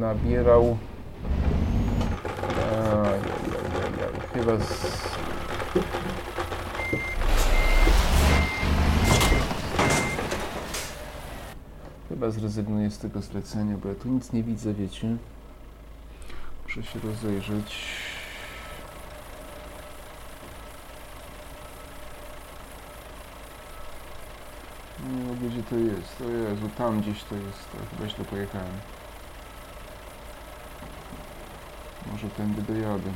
[0.00, 0.76] nabierał
[4.38, 4.68] Pięknie was...
[12.08, 15.16] Chyba zrezygnuję z tego zlecenia, bo ja tu nic nie widzę, wiecie.
[16.64, 17.86] Muszę się rozejrzeć.
[25.04, 26.20] Nie wiem, gdzie to jest.
[26.20, 27.70] O Jezu, tam gdzieś to jest.
[27.72, 28.78] Tak, chyba źle pojechałem.
[32.12, 33.10] Może tędy dojadę.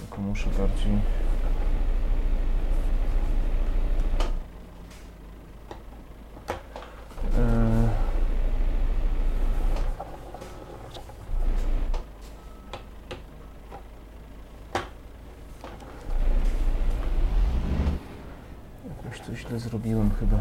[0.00, 0.92] Tylko muszę bardziej...
[7.38, 7.88] Eee...
[19.04, 20.38] Jakoś to źle zrobiłem chyba.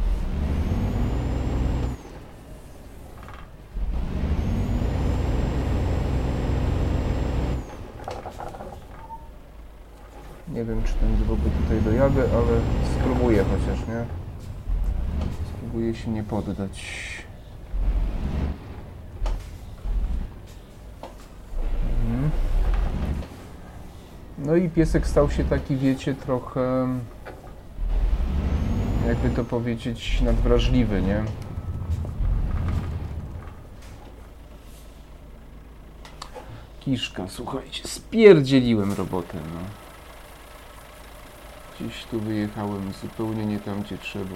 [10.48, 12.62] Nie wiem, czy ten w ogóle tutaj dojadę, ale
[13.00, 14.06] spróbuję chociaż, nie?
[15.58, 16.84] Spróbuję się nie poddać.
[22.02, 22.32] Mhm.
[24.38, 26.88] No i piesek stał się taki, wiecie, trochę
[29.08, 31.24] jakby to powiedzieć, nadwrażliwy, nie?
[36.80, 39.60] Kiszka, słuchajcie, spierdzieliłem robotę, no.
[41.76, 44.36] Gdzieś tu wyjechałem zupełnie nie tam, gdzie trzeba.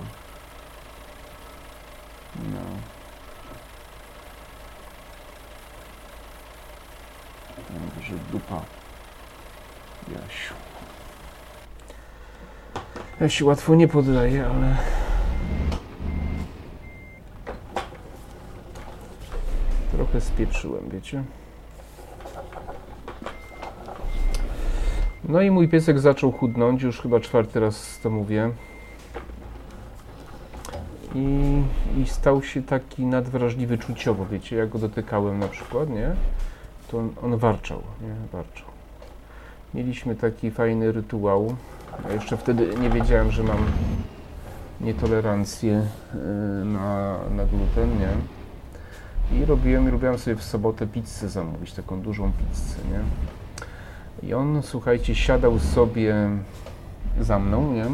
[2.36, 2.59] No.
[7.70, 8.61] Dobrze, dupa.
[10.07, 10.53] Jasiu.
[13.28, 14.75] Ja się łatwo nie poddaję, ale...
[19.91, 21.23] Trochę spieprzyłem, wiecie?
[25.30, 28.51] No i mój piesek zaczął chudnąć, już chyba czwarty raz to mówię.
[31.15, 31.61] I,
[31.97, 36.15] I stał się taki nadwrażliwy czuciowo, wiecie, jak go dotykałem na przykład, nie?
[36.88, 38.15] To on, on warczał, nie?
[38.32, 38.67] Warczał.
[39.73, 41.55] Mieliśmy taki fajny rytuał.
[42.05, 43.57] Ja jeszcze wtedy nie wiedziałem, że mam
[44.81, 46.17] nietolerancję y,
[46.65, 48.09] na, na gluten, nie?
[49.37, 52.99] I robiłem, robiłem sobie w sobotę pizzę zamówić, taką dużą pizzę, nie?
[54.29, 56.15] I on, słuchajcie, siadał sobie
[57.21, 57.85] za mną, nie?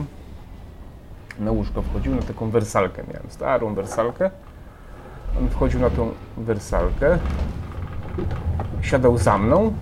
[1.40, 4.32] Na łóżko wchodził, na taką wersalkę miałem, starą wersalkę.
[5.40, 7.20] On wchodził na tą wersalkę,
[8.82, 9.74] siadał za mną,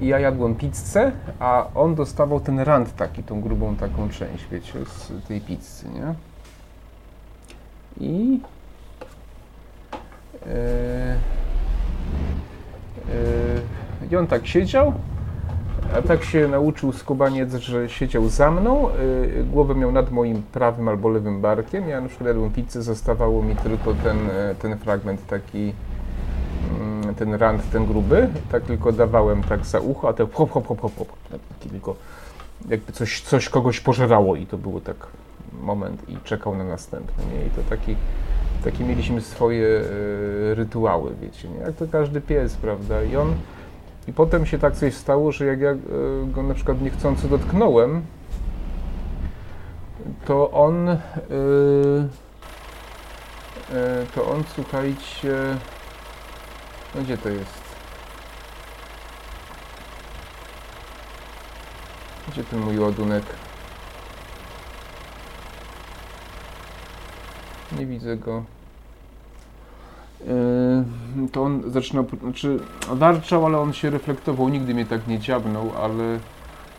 [0.00, 4.72] i ja jadłem pizzę, a on dostawał ten rand taki, tą grubą taką część, wiecie,
[4.86, 6.14] z tej pizzy, nie?
[8.06, 8.40] I...
[10.46, 10.52] Yy,
[13.14, 14.92] yy, I on tak siedział,
[15.98, 18.88] a tak się nauczył skubaniec, że siedział za mną,
[19.34, 23.42] yy, głowę miał nad moim prawym albo lewym barkiem, ja na przykład jadłem pizzę, zostawało
[23.42, 24.18] mi tylko ten,
[24.58, 25.72] ten fragment taki
[27.20, 30.80] ten rand, ten gruby, tak tylko dawałem tak za ucho, a to hop, hop, hop,
[30.80, 31.96] hop, hop, taki tylko
[32.68, 34.96] jakby coś, coś kogoś pożerało i to było tak
[35.62, 37.46] moment i czekał na następny, nie?
[37.46, 37.96] I to taki,
[38.64, 39.84] takie mieliśmy swoje e,
[40.54, 41.58] rytuały, wiecie, nie?
[41.58, 43.02] Jak to każdy pies, prawda?
[43.02, 43.34] I on,
[44.08, 45.76] i potem się tak coś stało, że jak ja e,
[46.26, 48.02] go na przykład niechcący dotknąłem,
[50.24, 50.98] to on, e,
[54.14, 55.56] to on, słuchajcie,
[56.94, 57.60] no gdzie to jest?
[62.28, 63.24] Gdzie ten mój ładunek?
[67.78, 68.44] Nie widzę go.
[70.20, 75.72] Yy, to on zaczynał, znaczy warczał, ale on się reflektował, nigdy mnie tak nie dziabnął,
[75.82, 76.18] ale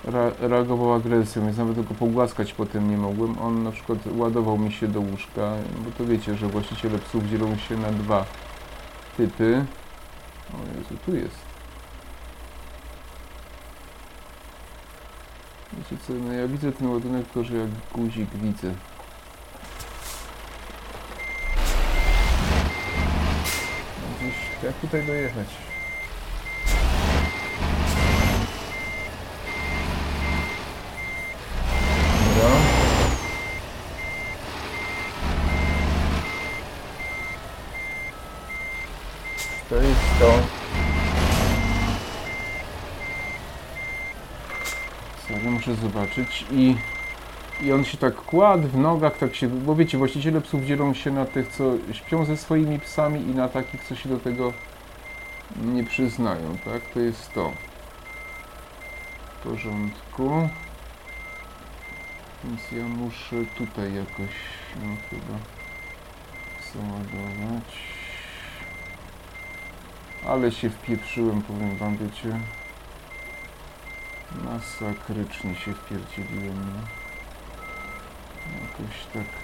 [0.05, 3.37] re, reagował agresją, więc nawet go pogłaskać potem nie mogłem.
[3.39, 5.53] On na przykład ładował mi się do łóżka,
[5.85, 8.25] bo to wiecie, że właściciele psów dzielą się na dwa
[9.17, 9.65] typy.
[10.53, 11.51] O Jezu, tu jest.
[15.73, 18.73] Wiecie co, no ja widzę ten ładunek tylko, że jak guzik widzę.
[24.21, 24.27] No
[24.63, 25.47] jak tutaj dojechać?
[39.69, 40.33] To jest to.
[45.51, 46.75] Muszę zobaczyć i
[47.61, 51.11] i on się tak kładł w nogach, tak się, bo wiecie, właściciele psów dzielą się
[51.11, 54.53] na tych, co śpią ze swoimi psami i na takich, co się do tego
[55.55, 56.81] nie przyznają, tak?
[56.93, 57.51] To jest to.
[59.39, 60.49] W porządku.
[62.43, 64.35] Więc ja muszę tutaj jakoś,
[64.75, 65.39] no chyba.
[70.27, 72.39] Ale się wpieprzyłem, powiem wam, wiecie.
[74.43, 76.81] Masakrycznie się wpierdzieliłem, no.
[78.61, 79.41] Jakoś tak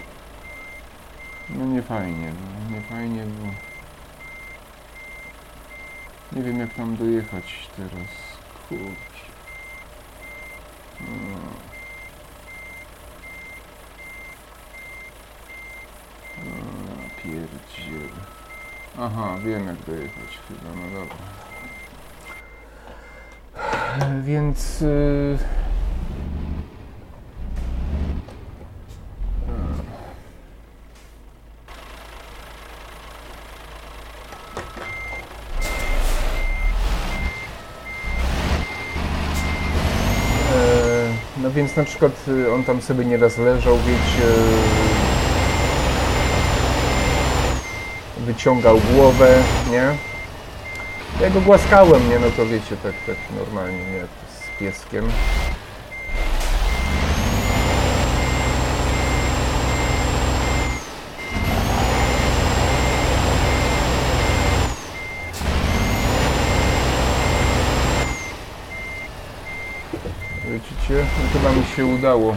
[1.49, 3.47] No nie fajnie, no, nie fajnie, bo
[6.35, 8.37] nie wiem jak tam dojechać teraz.
[8.69, 9.27] Kurczę.
[11.01, 11.07] No.
[18.99, 21.17] Aha, wiem jak dojechać chyba, no dobra.
[24.23, 24.81] Więc...
[24.81, 25.37] y,
[40.53, 44.27] E, No więc na przykład y, on tam sobie nieraz leżał, wiecie,
[48.37, 49.95] wyciągał głowę, nie?
[51.21, 52.19] Ja go głaskałem, nie?
[52.19, 54.01] No to wiecie, tak, tak normalnie, nie?
[54.29, 55.09] Z pieskiem.
[70.51, 71.05] Widzicie?
[71.23, 72.35] No chyba mi się udało.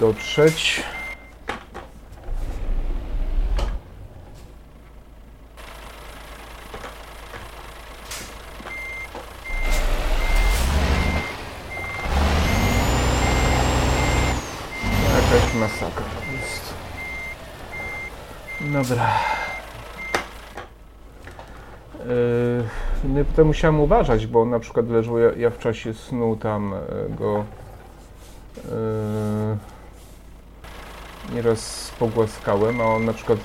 [0.00, 0.82] Dotrzeć.
[15.14, 16.74] Jakaś masakra jest.
[18.60, 19.10] Dobra.
[22.06, 22.64] Yy,
[23.04, 26.74] No i potem musiałem uważać, bo na przykład leżał, ja, ja w czasie snu tam
[26.74, 26.78] e,
[27.10, 27.44] go
[31.36, 33.38] nieraz pogłaskałem, a on na przykład,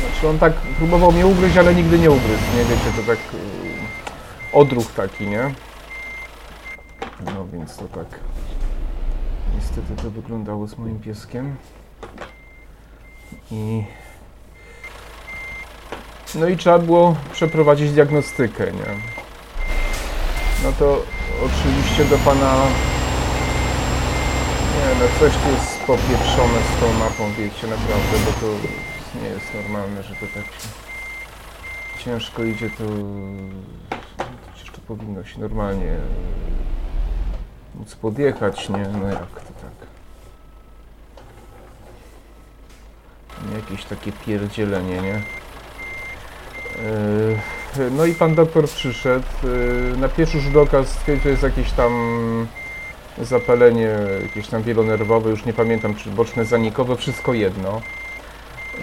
[0.00, 3.40] znaczy on tak próbował mnie ugryźć, ale nigdy nie ugryzł, nie wiecie, to tak yy,
[4.52, 5.54] odruch taki, nie?
[7.24, 8.06] No więc to tak
[9.54, 11.56] niestety to wyglądało z moim pieskiem
[13.50, 13.84] i
[16.34, 19.00] no i trzeba było przeprowadzić diagnostykę, nie?
[20.64, 21.02] No to
[21.44, 22.54] oczywiście do pana...
[24.74, 28.46] Nie no, coś tu jest popieprzone z tą mapą, wiecie, naprawdę, bo to
[29.22, 30.44] nie jest normalne, że to tak
[31.98, 32.84] ciężko idzie, to
[34.54, 35.96] przecież to powinno się normalnie
[37.74, 38.88] móc podjechać, nie?
[39.00, 39.88] No jak to tak?
[43.54, 45.22] Jakieś takie pierdzielenie, nie?
[47.78, 49.26] Yy, No i pan doktor przyszedł.
[49.42, 51.92] Yy, Na pierwszy rzut oka stwierdził, że jest jakieś tam
[53.22, 53.90] zapalenie,
[54.22, 57.80] jakieś tam wielonerwowe, już nie pamiętam, czy boczne zanikowe, wszystko jedno.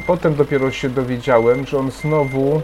[0.07, 2.61] Potem dopiero się dowiedziałem, że on znowu,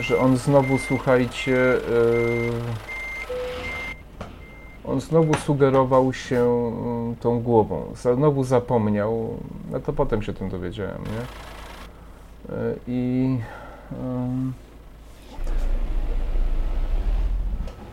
[0.00, 2.52] że on znowu, słuchajcie, yy,
[4.84, 6.72] on znowu sugerował się
[7.08, 7.92] yy, tą głową.
[8.16, 9.38] Znowu zapomniał,
[9.70, 12.56] no to potem się tym dowiedziałem, nie?
[12.56, 13.38] Yy, I
[13.92, 14.71] yy,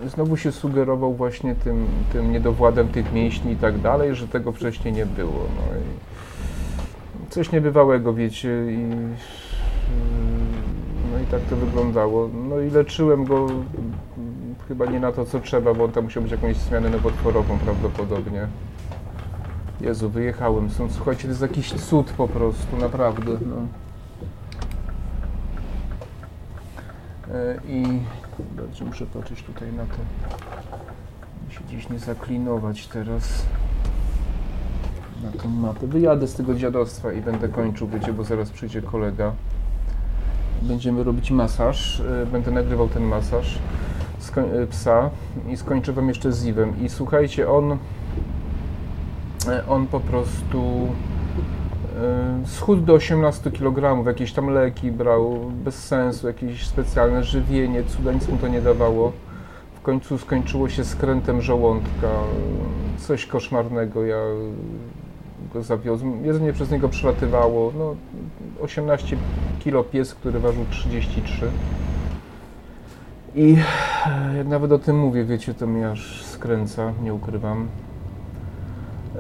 [0.07, 4.93] znowu się sugerował właśnie tym, tym niedowładem tych mięśni i tak dalej, że tego wcześniej
[4.93, 5.45] nie było.
[5.55, 8.85] No i coś niebywałego, wiecie, i
[11.11, 12.29] no i tak to wyglądało.
[12.49, 13.65] No i leczyłem go mm,
[14.67, 18.47] chyba nie na to, co trzeba, bo on tam musiał być jakąś zmianę nowotworową prawdopodobnie.
[19.81, 20.69] Jezu, wyjechałem.
[20.89, 23.31] Słuchajcie, to jest jakiś cud po prostu, naprawdę.
[23.41, 23.55] No.
[27.35, 27.99] E, I
[28.57, 29.97] dobrze, muszę patrzeć tutaj na to.
[31.53, 33.45] Się gdzieś nie zaklinować teraz
[35.23, 35.87] na tą mapę.
[35.87, 39.31] Wyjadę z tego dziadostwa i będę kończył, wiecie, bo zaraz przyjdzie kolega.
[40.61, 41.99] Będziemy robić masaż.
[41.99, 43.59] e, Będę nagrywał ten masaż
[44.37, 45.09] e, psa
[45.49, 46.81] i skończę wam jeszcze z Iwem.
[46.81, 47.77] I słuchajcie, on
[49.47, 50.87] e, on po prostu
[52.45, 58.27] schudł do 18 kg, jakieś tam leki brał, bez sensu, jakieś specjalne żywienie, cuda nic
[58.27, 59.11] mu to nie dawało.
[59.73, 62.09] W końcu skończyło się skrętem żołądka,
[62.97, 64.17] coś koszmarnego, ja
[65.53, 67.95] go zawiozłem, jedzenie przez niego przelatywało, no
[68.61, 69.17] 18
[69.63, 71.51] kg pies, który ważył 33.
[73.35, 73.57] I
[74.37, 77.67] jak nawet o tym mówię, wiecie, to mnie aż skręca, nie ukrywam.
[79.15, 79.19] E,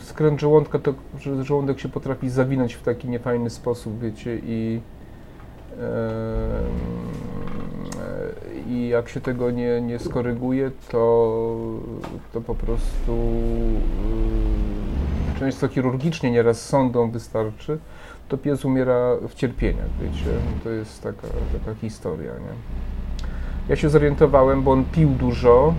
[0.00, 4.80] Skręt żołądka to, że żołądek się potrafi zawinąć w taki niefajny sposób, wiecie, i
[8.68, 11.32] i jak się tego nie, nie skoryguje, to,
[12.32, 13.12] to po prostu
[15.36, 17.78] e, często chirurgicznie, nieraz sondą wystarczy,
[18.28, 20.30] to pies umiera w cierpieniach, wiecie,
[20.64, 22.56] to jest taka, taka historia, nie.
[23.68, 25.74] Ja się zorientowałem, bo on pił dużo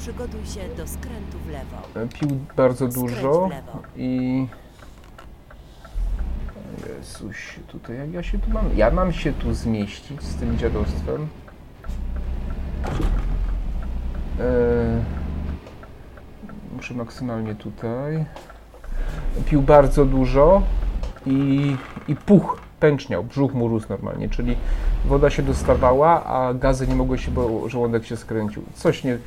[0.00, 1.76] Przygotuj się do skrętu w lewo.
[2.04, 3.48] E, Pił bardzo dużo
[3.96, 4.46] i...
[6.88, 8.76] Jezuś, tutaj jak ja się tu mam...
[8.76, 11.28] Ja mam się tu zmieścić z tym dziadostwem.
[14.40, 15.04] E,
[16.76, 18.24] muszę maksymalnie tutaj.
[19.46, 20.62] Pił bardzo dużo
[21.26, 21.76] i,
[22.08, 24.56] i puch, pęczniał, brzuch mu rósł normalnie, czyli
[25.04, 28.62] woda się dostawała, a gazy nie mogły się, bo żołądek się skręcił.
[28.74, 29.18] Coś nie...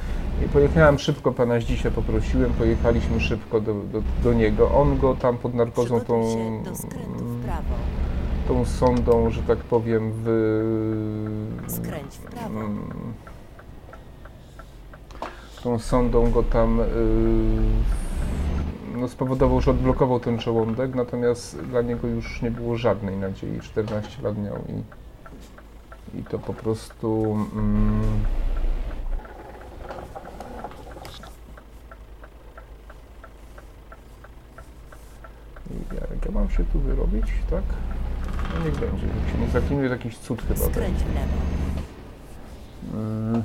[0.53, 4.71] Pojechałem szybko, pana dzisiaj poprosiłem, pojechaliśmy szybko do, do, do niego.
[4.71, 6.23] On go tam pod narkozą tą,
[8.47, 11.63] tą sondą, że tak powiem, w...
[11.67, 12.59] Skręć w prawo.
[12.59, 13.13] Mm,
[15.63, 16.83] tą sondą go tam y,
[18.93, 23.59] no, spowodował, że odblokował ten żołądek, natomiast dla niego już nie było żadnej nadziei.
[23.61, 27.37] 14 lat miał i, i to po prostu.
[27.55, 28.01] Mm,
[36.11, 37.63] jak ja mam się tu wyrobić, tak?
[38.53, 39.07] No niech będzie.
[39.07, 40.73] Jak się nie zaklinuje, to jakiś cud chyba będzie.
[40.73, 41.37] Skręć lewo.
[42.93, 43.43] Mm.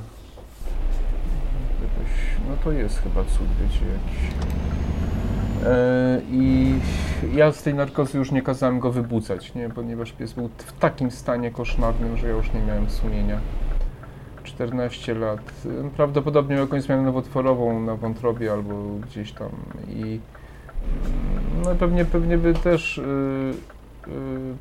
[1.81, 2.11] Jakoś,
[2.49, 4.33] no to jest chyba cud, wiecie, jakiś.
[5.65, 6.73] E, I
[7.33, 9.69] ja z tej narkozy już nie kazałem go wybudzać, nie?
[9.69, 13.39] ponieważ pies był w takim stanie koszmarnym, że ja już nie miałem sumienia.
[14.43, 15.39] 14 lat.
[15.65, 18.73] E, Prawdopodobnie miał jakąś zmianę nowotworową na wątrobie albo
[19.07, 19.49] gdzieś tam
[19.89, 20.19] i mm,
[21.65, 23.53] no pewnie, pewnie by też y,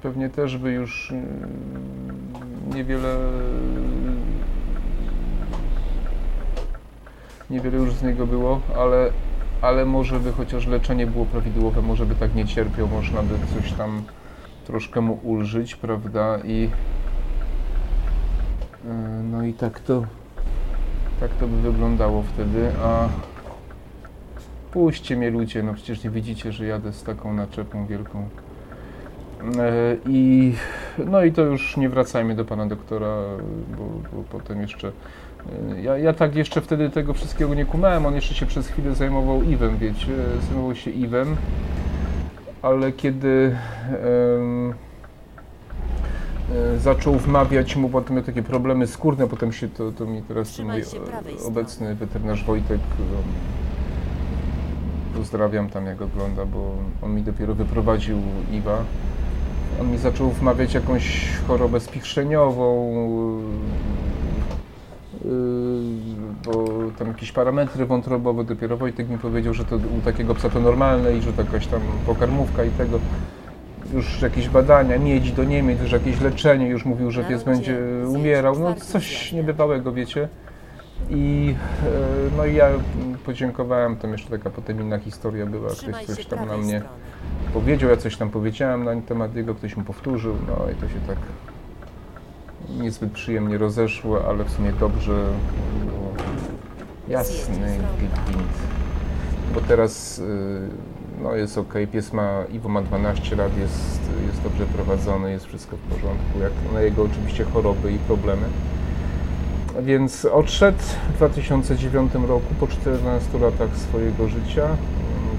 [0.03, 1.23] pewnie też by już y,
[2.75, 3.17] niewiele
[7.51, 9.11] niewiele już z niego było, ale,
[9.63, 13.73] ale może by chociaż leczenie było prawidłowe, może by tak nie cierpiał, można by coś
[13.73, 14.03] tam
[14.67, 16.39] troszkę mu ulżyć, prawda?
[16.45, 16.69] I
[18.89, 20.03] e, no i tak to
[21.21, 23.09] tak to by wyglądało wtedy, a
[24.73, 28.29] puśćcie mnie ludzie, no przecież nie widzicie, że jadę z taką naczepą wielką.
[29.59, 30.55] E, I
[31.07, 33.17] no i to już nie wracajmy do pana doktora,
[33.79, 33.85] bo,
[34.17, 34.93] bo potem jeszcze
[35.83, 39.43] Ja, ja tak jeszcze wtedy tego wszystkiego nie kumałem, on jeszcze się przez chwilę zajmował
[39.43, 40.13] Iwem, wiecie,
[40.47, 41.37] zajmował się Iwem,
[42.63, 43.57] ale kiedy
[43.93, 43.99] e,
[46.79, 50.83] zaczął wmawiać mu, potem miał takie problemy skórne, potem się to, to mi teraz mój
[51.47, 53.23] obecny weterynarz Wojtek, em,
[55.17, 56.73] pozdrawiam tam jak ogląda, bo
[57.03, 58.19] on mi dopiero wyprowadził
[58.53, 58.79] Iwa.
[59.81, 62.93] On mi zaczął wmawiać jakąś chorobę spichrzeniową,
[66.45, 66.65] bo
[66.99, 71.17] tam jakieś parametry wątrobowe, dopiero Wojtek mi powiedział, że to u takiego psa to normalne
[71.17, 73.01] i że to jakaś tam pokarmówka i tego.
[73.95, 78.59] Już jakieś badania, miedź do Niemiec, już jakieś leczenie, już mówił, że pies będzie umierał,
[78.59, 80.29] no coś niebywałego, wiecie.
[81.11, 81.55] I
[81.87, 82.69] e, no i ja
[83.27, 86.83] podziękowałem, tam jeszcze taka potem inna historia była, ktoś coś tam na mnie
[87.53, 91.01] powiedział, ja coś tam powiedziałem na temat jego, ktoś mu powtórzył, no i to się
[91.07, 91.19] tak
[92.81, 95.13] niezbyt przyjemnie rozeszło, ale w sumie dobrze
[95.87, 96.13] było.
[97.09, 97.55] Jasny
[97.99, 98.53] gwint.
[99.55, 100.69] Bo teraz y,
[101.23, 105.77] no jest ok, pies ma, Iwo ma 12 lat, jest, jest dobrze prowadzony, jest wszystko
[105.77, 108.43] w porządku, jak na jego oczywiście choroby i problemy.
[109.83, 110.79] Więc odszedł
[111.15, 114.65] w 2009 roku, po 14 latach swojego życia.
[114.65, 114.79] Mm,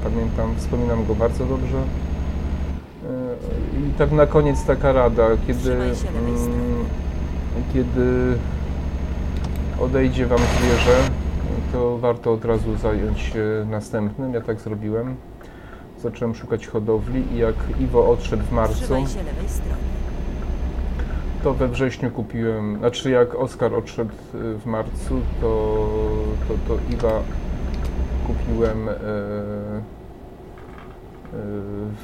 [0.03, 1.77] Pamiętam, wspominam go bardzo dobrze.
[3.77, 6.53] Yy, I tak na koniec taka rada, kiedy, Trzymaj się lewej strony.
[6.63, 6.85] mm,
[7.73, 8.37] kiedy
[9.81, 10.97] odejdzie Wam zwierzę,
[11.71, 14.33] to warto od razu zająć się następnym.
[14.33, 15.15] Ja tak zrobiłem.
[16.01, 18.93] Zacząłem szukać hodowli i jak Iwo odszedł w marcu,
[21.43, 25.87] to we wrześniu kupiłem, znaczy jak Oskar odszedł y, w marcu, to,
[26.47, 27.21] to, to Iwa
[28.27, 28.93] kupiłem e,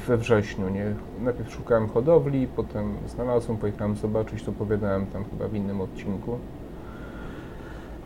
[0.06, 0.84] we wrześniu, nie?
[1.20, 6.38] Najpierw szukałem hodowli, potem znalazłem, pojechałem zobaczyć, to opowiadałem tam chyba w innym odcinku.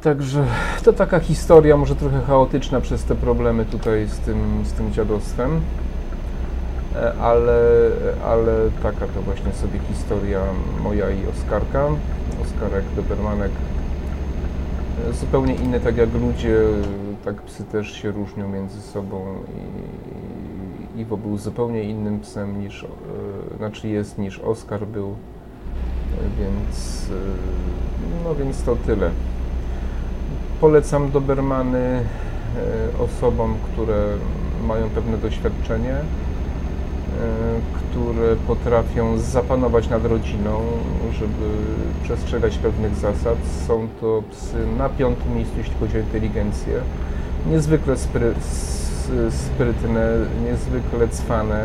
[0.02, 0.47] Także
[0.85, 5.60] to taka historia, może trochę chaotyczna przez te problemy tutaj z tym, z tym dziadostwem.
[6.97, 7.60] E, ale,
[8.24, 8.52] ale
[8.82, 10.40] taka to właśnie sobie historia
[10.82, 11.86] moja i Oskarka.
[12.43, 13.51] Oskarek Dobermanek
[15.09, 16.56] e, zupełnie inny, tak jak ludzie,
[17.24, 20.40] tak psy też się różnią między sobą i
[20.97, 22.87] Iwo był zupełnie innym psem niż, e,
[23.57, 25.17] znaczy jest niż Oskar był,
[26.19, 29.11] E, więc e, no więc to tyle.
[30.61, 32.05] Polecam Dobermany
[32.99, 34.05] osobom, które
[34.67, 35.97] mają pewne doświadczenie
[37.91, 40.61] które potrafią zapanować nad rodziną,
[41.12, 41.49] żeby
[42.03, 43.39] przestrzegać pewnych zasad.
[43.67, 46.81] Są to psy na piątym miejscu, jeśli chodzi o inteligencję.
[47.51, 48.35] Niezwykle spry,
[49.31, 50.10] sprytne,
[50.44, 51.64] niezwykle cwane,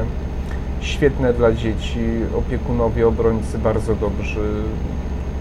[0.81, 1.99] świetne dla dzieci,
[2.37, 4.49] opiekunowie, obrońcy bardzo dobrzy.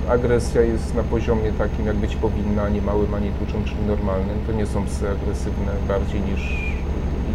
[0.08, 4.38] Agresja jest na poziomie takim, jak być powinna, nie małym, ani dużym, czyli normalnym.
[4.46, 6.74] To nie są psy agresywne bardziej niż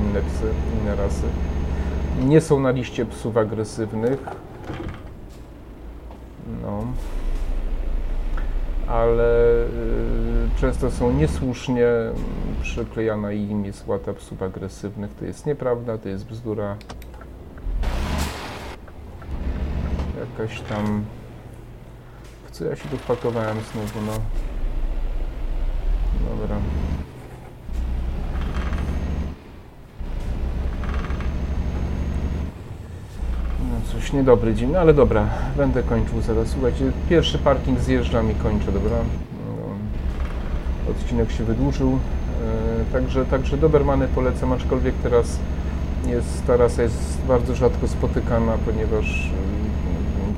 [0.01, 0.45] inne psy,
[0.81, 1.25] inne rasy.
[2.23, 4.19] Nie są na liście psów agresywnych.
[6.61, 6.83] No.
[8.89, 11.87] Ale y, często są niesłusznie
[12.61, 15.13] przyklejana im jest łata psów agresywnych.
[15.13, 16.75] To jest nieprawda, to jest bzdura.
[20.19, 21.05] Jakaś tam...
[22.45, 24.13] W co ja się tu wpakowałem znowu, no?
[26.29, 26.55] Dobra.
[33.91, 36.47] Coś niedobry dzień, no ale dobra, będę kończył zaraz.
[36.47, 38.97] Słuchajcie, pierwszy parking zjeżdżam i kończę, dobra?
[39.47, 41.89] No, odcinek się wydłużył.
[41.91, 45.39] E, także, także Dobermany polecam, aczkolwiek teraz
[46.07, 49.31] jest, ta rasa jest bardzo rzadko spotykana, ponieważ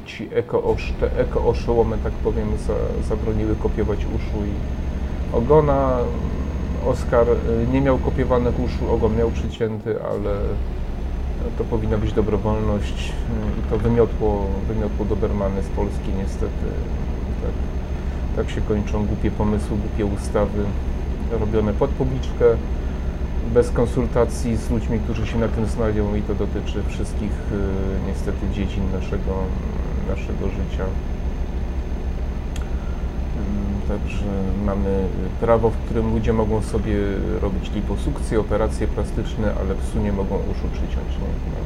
[0.03, 2.73] e, ci eko-osz, eko-oszołomy, tak powiem, za,
[3.10, 5.98] zabroniły kopiować uszu i ogona.
[6.88, 10.36] Oskar e, nie miał kopiowanych uszu, ogon miał przycięty, ale
[11.58, 13.14] to powinna być dobrowolność
[13.60, 16.66] i to wymiotło, wymiotło Dobermany z Polski niestety.
[17.42, 17.54] Tak,
[18.36, 20.64] tak się kończą głupie pomysły, głupie ustawy
[21.40, 22.46] robione pod publiczkę,
[23.54, 28.50] bez konsultacji z ludźmi, którzy się na tym znają i to dotyczy wszystkich y, niestety
[28.54, 29.34] dziedzin naszego,
[30.10, 30.86] naszego życia.
[33.92, 34.26] Także
[34.66, 35.08] mamy
[35.40, 36.96] prawo, w którym ludzie mogą sobie
[37.42, 41.10] robić liposukcje, operacje plastyczne, ale psu nie mogą uszu przyciąć.
[41.22, 41.32] Nie?
[41.52, 41.62] No.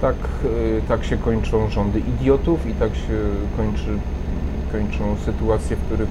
[0.00, 3.16] Tak, y, tak się kończą rządy idiotów i tak się
[3.56, 3.98] kończy,
[4.72, 6.08] kończą sytuacje, w których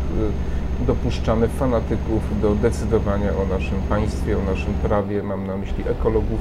[0.82, 5.24] y, dopuszczamy fanatyków do decydowania o naszym państwie, o naszym prawie.
[5.24, 6.40] Mam na myśli ekologów.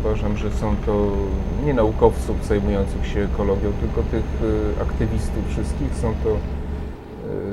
[0.00, 1.10] Uważam, że są to
[1.64, 5.94] nie naukowców zajmujących się ekologią, tylko tych y, aktywistów wszystkich.
[5.94, 6.36] Są to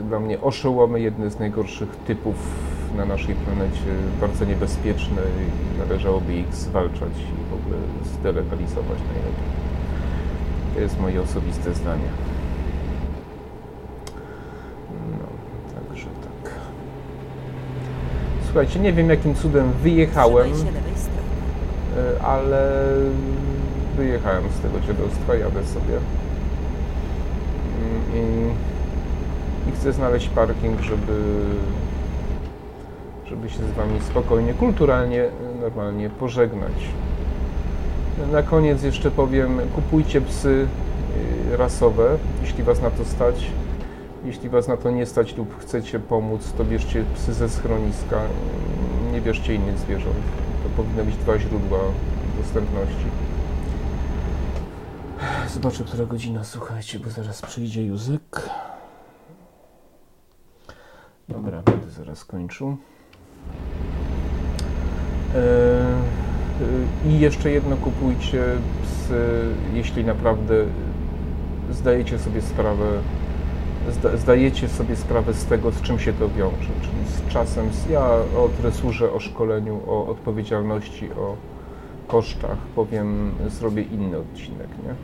[0.10, 2.36] dla mnie oszołomy, jedne z najgorszych typów
[2.98, 3.86] na naszej planecie,
[4.22, 9.50] bardzo niebezpieczne i należałoby ich zwalczać i w ogóle zdelegalizować najlepiej.
[10.74, 12.10] To jest moje osobiste zdanie.
[15.12, 15.28] No,
[15.80, 16.54] także tak.
[18.46, 22.86] Słuchajcie, nie wiem jakim cudem wyjechałem, e, ale
[23.98, 25.98] wyjechałem z tego dziadostwa, jadę sobie.
[27.80, 28.69] Mm, I
[29.70, 31.22] i chcę znaleźć parking, żeby,
[33.26, 35.26] żeby się z Wami spokojnie, kulturalnie,
[35.62, 36.74] normalnie pożegnać.
[38.32, 40.68] Na koniec jeszcze powiem, kupujcie psy
[41.54, 43.52] y, rasowe, jeśli Was na to stać.
[44.26, 48.22] Jeśli Was na to nie stać lub chcecie pomóc, to bierzcie psy ze schroniska,
[49.14, 50.18] nie bierzcie innych zwierząt.
[50.64, 51.80] To powinny być dwa źródła
[52.38, 53.06] dostępności.
[55.54, 58.50] Zobaczę, która godzina, słuchajcie, bo zaraz przyjdzie Józek.
[61.30, 62.78] Dobra, będę zaraz kończył.
[65.36, 68.44] E, e, I jeszcze jedno kupujcie
[68.84, 70.66] psy, jeśli naprawdę
[71.72, 72.86] zdajecie sobie sprawę,
[74.16, 78.50] zdajecie sobie sprawę z tego, z czym się to wiąże, czyli z czasem, ja o
[78.62, 81.36] tresurze, o szkoleniu, o odpowiedzialności, o
[82.08, 84.96] kosztach powiem, zrobię inny odcinek, nie?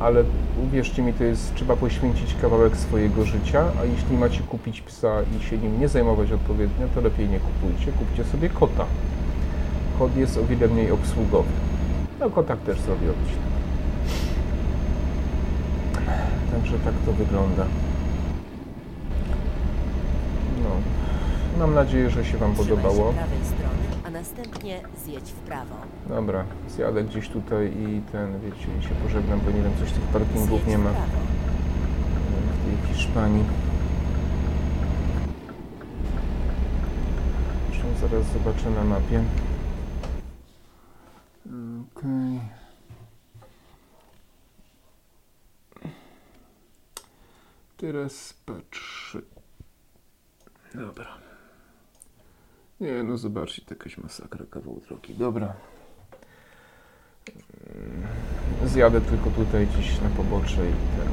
[0.00, 0.24] Ale
[0.66, 5.42] uwierzcie mi, to jest, trzeba poświęcić kawałek swojego życia, a jeśli macie kupić psa i
[5.42, 8.84] się nim nie zajmować odpowiednio, to lepiej nie kupujcie, kupcie sobie kota.
[9.98, 11.48] Kot jest o wiele mniej obsługowy.
[12.20, 13.48] No kotach też zrobię odcinek.
[16.52, 17.64] Także tak to wygląda.
[20.62, 20.70] No.
[21.58, 23.14] Mam nadzieję, że się Wam podobało
[24.08, 25.74] a następnie zjedź w prawo.
[26.08, 30.02] Dobra, zjadę gdzieś tutaj i ten, wiecie, i się pożegnam, bo nie wiem, coś tych
[30.02, 31.06] parkingów Zjedź nie w ma prawo.
[32.52, 33.44] w tej Hiszpanii.
[37.70, 39.24] Zresztą zaraz zobaczę na mapie.
[41.96, 42.40] Okej.
[47.76, 49.18] Teraz patrzę.
[50.74, 51.27] Dobra.
[52.80, 55.14] Nie, no zobaczcie, to jakaś masakra, kawał drogi.
[55.14, 55.52] Dobra.
[57.76, 58.06] Mm,
[58.68, 61.08] zjadę tylko tutaj gdzieś na pobocze i ten...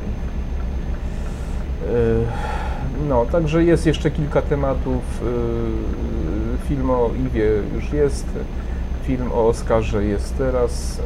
[1.93, 2.25] Yy,
[3.09, 5.03] no, także jest jeszcze kilka tematów.
[5.21, 8.25] Yy, film o Iwie już jest.
[9.03, 10.99] film o Oskarze jest teraz.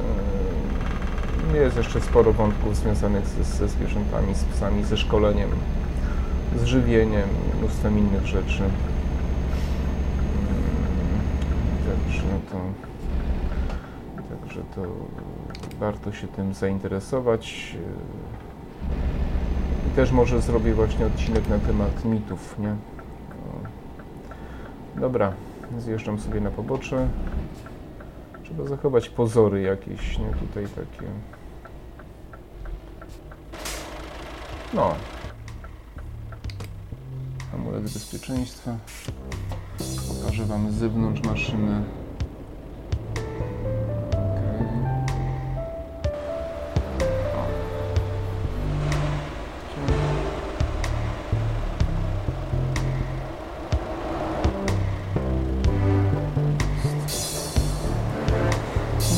[1.53, 5.49] E, Jest jeszcze sporo wątków związanych ze, ze zwierzętami, z psami, ze szkoleniem,
[6.57, 7.29] z żywieniem,
[7.59, 8.63] mnóstwem innych rzeczy.
[8.63, 8.73] Mm,
[11.85, 12.57] Także to,
[14.29, 14.81] także to
[15.79, 17.75] warto się tym zainteresować.
[19.87, 22.75] I też może zrobię właśnie odcinek na temat mitów, nie?
[24.99, 25.33] Dobra,
[25.77, 27.07] zjeżdżam sobie na pobocze.
[28.43, 30.25] Trzeba zachować pozory jakieś, nie?
[30.25, 31.07] Tutaj takie.
[34.73, 34.95] No.
[37.53, 38.71] Amulet bezpieczeństwa.
[40.19, 41.83] Pokażę Wam z zewnątrz maszyny.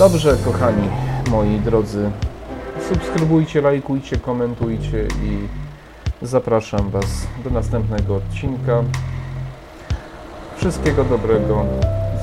[0.02, 0.90] Dobrze, kochani
[1.32, 2.12] moi drodzy.
[2.90, 5.48] Subskrybujcie, lajkujcie, komentujcie i
[6.22, 8.84] zapraszam Was do następnego odcinka.
[10.58, 11.66] Wszystkiego dobrego,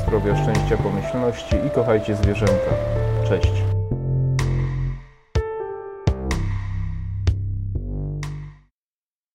[0.02, 2.70] zdrowia, szczęścia, pomyślności i kochajcie zwierzęta.
[3.28, 3.67] Cześć.